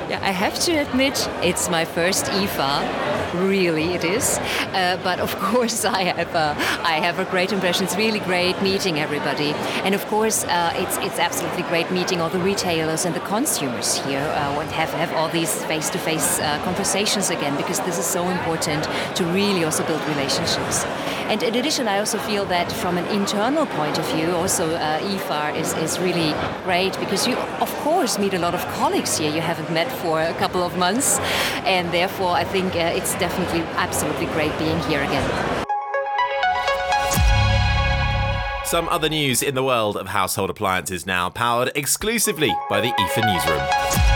Yeah, 0.08 0.20
I 0.22 0.30
have 0.30 0.58
to 0.60 0.72
admit, 0.72 1.28
it's 1.42 1.68
my 1.68 1.84
first 1.84 2.26
IFA. 2.26 3.48
Really, 3.48 3.94
it 3.94 4.04
is. 4.04 4.38
Uh, 4.38 4.98
but 5.04 5.20
of 5.20 5.34
course, 5.50 5.84
I 5.84 6.02
have 6.02 6.34
a, 6.34 6.56
I 6.82 6.94
have 6.94 7.18
a 7.18 7.24
great 7.26 7.52
impression. 7.52 7.84
It's 7.84 7.96
really 7.96 8.20
great 8.20 8.60
meeting 8.62 8.98
everybody, 8.98 9.52
and 9.84 9.94
of 9.94 10.04
course, 10.06 10.44
uh, 10.44 10.72
it's 10.76 10.96
it's 10.98 11.18
absolutely 11.18 11.62
great 11.64 11.90
meeting 11.90 12.20
all 12.20 12.30
the 12.30 12.38
retailers 12.38 13.04
and 13.04 13.14
the 13.14 13.20
consumers 13.20 13.98
here. 14.06 14.20
Uh, 14.20 14.60
and 14.60 14.70
have 14.70 14.90
have 14.94 15.12
all 15.12 15.28
these 15.28 15.62
face-to-face 15.64 16.40
uh, 16.40 16.58
conversations 16.64 17.30
again 17.30 17.56
because 17.56 17.80
this 17.80 17.98
is 17.98 18.06
so 18.06 18.28
important 18.28 18.84
to 19.14 19.24
really 19.26 19.64
also 19.64 19.86
build 19.86 20.02
relationships. 20.08 20.84
And 21.28 21.42
in 21.42 21.56
addition, 21.56 21.88
I 21.88 21.98
also 21.98 22.18
feel 22.18 22.46
that 22.46 22.72
from 22.72 22.96
an 22.96 23.04
internal 23.08 23.66
point 23.66 23.98
of 23.98 24.10
view, 24.12 24.30
also 24.34 24.74
uh, 24.76 25.54
is, 25.54 25.74
is 25.74 25.98
really 25.98 26.34
great 26.64 26.98
because 26.98 27.26
you, 27.26 27.36
of 27.60 27.70
course, 27.84 28.18
meet 28.18 28.32
a 28.32 28.38
lot 28.38 28.54
of 28.54 28.66
colleagues 28.68 29.18
here 29.18 29.30
you 29.30 29.42
haven't 29.42 29.70
met 29.70 29.92
for 30.00 30.22
a 30.22 30.32
couple 30.34 30.62
of 30.62 30.78
months. 30.78 31.18
And 31.66 31.92
therefore, 31.92 32.30
I 32.30 32.44
think 32.44 32.74
uh, 32.74 32.96
it's 32.96 33.12
definitely 33.18 33.60
absolutely 33.76 34.24
great 34.26 34.58
being 34.58 34.78
here 34.84 35.02
again. 35.02 35.66
Some 38.64 38.88
other 38.88 39.10
news 39.10 39.42
in 39.42 39.54
the 39.54 39.62
world 39.62 39.98
of 39.98 40.08
household 40.08 40.48
appliances 40.48 41.04
now, 41.04 41.28
powered 41.28 41.72
exclusively 41.74 42.54
by 42.70 42.80
the 42.80 42.88
IFA 42.88 43.34
newsroom. 43.34 44.07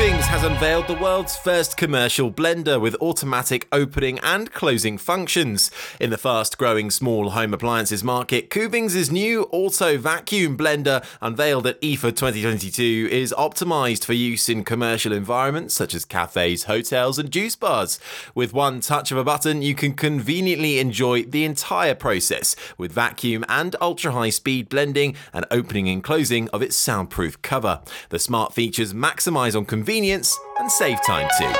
Kuvings 0.00 0.22
has 0.28 0.44
unveiled 0.44 0.86
the 0.86 0.94
world's 0.94 1.36
first 1.36 1.76
commercial 1.76 2.32
blender 2.32 2.80
with 2.80 2.96
automatic 3.02 3.68
opening 3.70 4.18
and 4.20 4.50
closing 4.50 4.96
functions. 4.96 5.70
In 6.00 6.08
the 6.08 6.16
fast 6.16 6.56
growing 6.56 6.90
small 6.90 7.30
home 7.30 7.52
appliances 7.52 8.02
market, 8.02 8.48
Kuvings' 8.48 9.12
new 9.12 9.42
auto 9.52 9.98
vacuum 9.98 10.56
blender, 10.56 11.04
unveiled 11.20 11.66
at 11.66 11.78
IFA 11.82 12.16
2022, 12.16 13.10
is 13.12 13.34
optimized 13.36 14.06
for 14.06 14.14
use 14.14 14.48
in 14.48 14.64
commercial 14.64 15.12
environments 15.12 15.74
such 15.74 15.94
as 15.94 16.06
cafes, 16.06 16.64
hotels, 16.64 17.18
and 17.18 17.30
juice 17.30 17.54
bars. 17.54 18.00
With 18.34 18.54
one 18.54 18.80
touch 18.80 19.12
of 19.12 19.18
a 19.18 19.24
button, 19.24 19.60
you 19.60 19.74
can 19.74 19.92
conveniently 19.92 20.78
enjoy 20.78 21.24
the 21.24 21.44
entire 21.44 21.94
process 21.94 22.56
with 22.78 22.90
vacuum 22.90 23.44
and 23.50 23.76
ultra 23.82 24.12
high 24.12 24.30
speed 24.30 24.70
blending 24.70 25.14
and 25.34 25.44
opening 25.50 25.90
and 25.90 26.02
closing 26.02 26.48
of 26.54 26.62
its 26.62 26.74
soundproof 26.74 27.42
cover. 27.42 27.82
The 28.08 28.18
smart 28.18 28.54
features 28.54 28.94
maximize 28.94 29.54
on 29.54 29.66
convenience 29.66 29.89
and 29.98 30.70
save 30.70 31.04
time 31.04 31.28
too. 31.38 31.52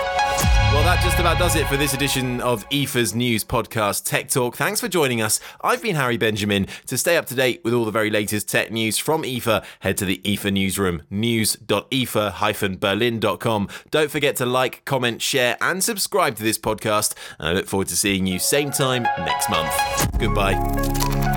Well, 0.72 0.84
that 0.84 1.02
just 1.02 1.18
about 1.18 1.36
does 1.36 1.56
it 1.56 1.66
for 1.66 1.76
this 1.76 1.94
edition 1.94 2.40
of 2.40 2.64
IFA's 2.68 3.12
news 3.12 3.44
podcast, 3.44 4.04
Tech 4.04 4.28
Talk. 4.28 4.56
Thanks 4.56 4.80
for 4.80 4.86
joining 4.86 5.20
us. 5.20 5.40
I've 5.62 5.82
been 5.82 5.96
Harry 5.96 6.16
Benjamin. 6.16 6.68
To 6.86 6.96
stay 6.96 7.16
up 7.16 7.26
to 7.26 7.34
date 7.34 7.60
with 7.64 7.74
all 7.74 7.84
the 7.84 7.90
very 7.90 8.08
latest 8.08 8.48
tech 8.48 8.70
news 8.70 8.96
from 8.96 9.24
IFA, 9.24 9.64
head 9.80 9.96
to 9.96 10.04
the 10.04 10.20
IFA 10.24 10.52
newsroom, 10.52 11.02
news.ifa-berlin.com. 11.10 13.68
Don't 13.90 14.10
forget 14.12 14.36
to 14.36 14.46
like, 14.46 14.84
comment, 14.84 15.20
share, 15.20 15.56
and 15.60 15.82
subscribe 15.82 16.36
to 16.36 16.44
this 16.44 16.58
podcast. 16.58 17.16
And 17.40 17.48
I 17.48 17.52
look 17.52 17.66
forward 17.66 17.88
to 17.88 17.96
seeing 17.96 18.28
you 18.28 18.38
same 18.38 18.70
time 18.70 19.02
next 19.02 19.50
month. 19.50 19.72
Goodbye. 20.18 21.29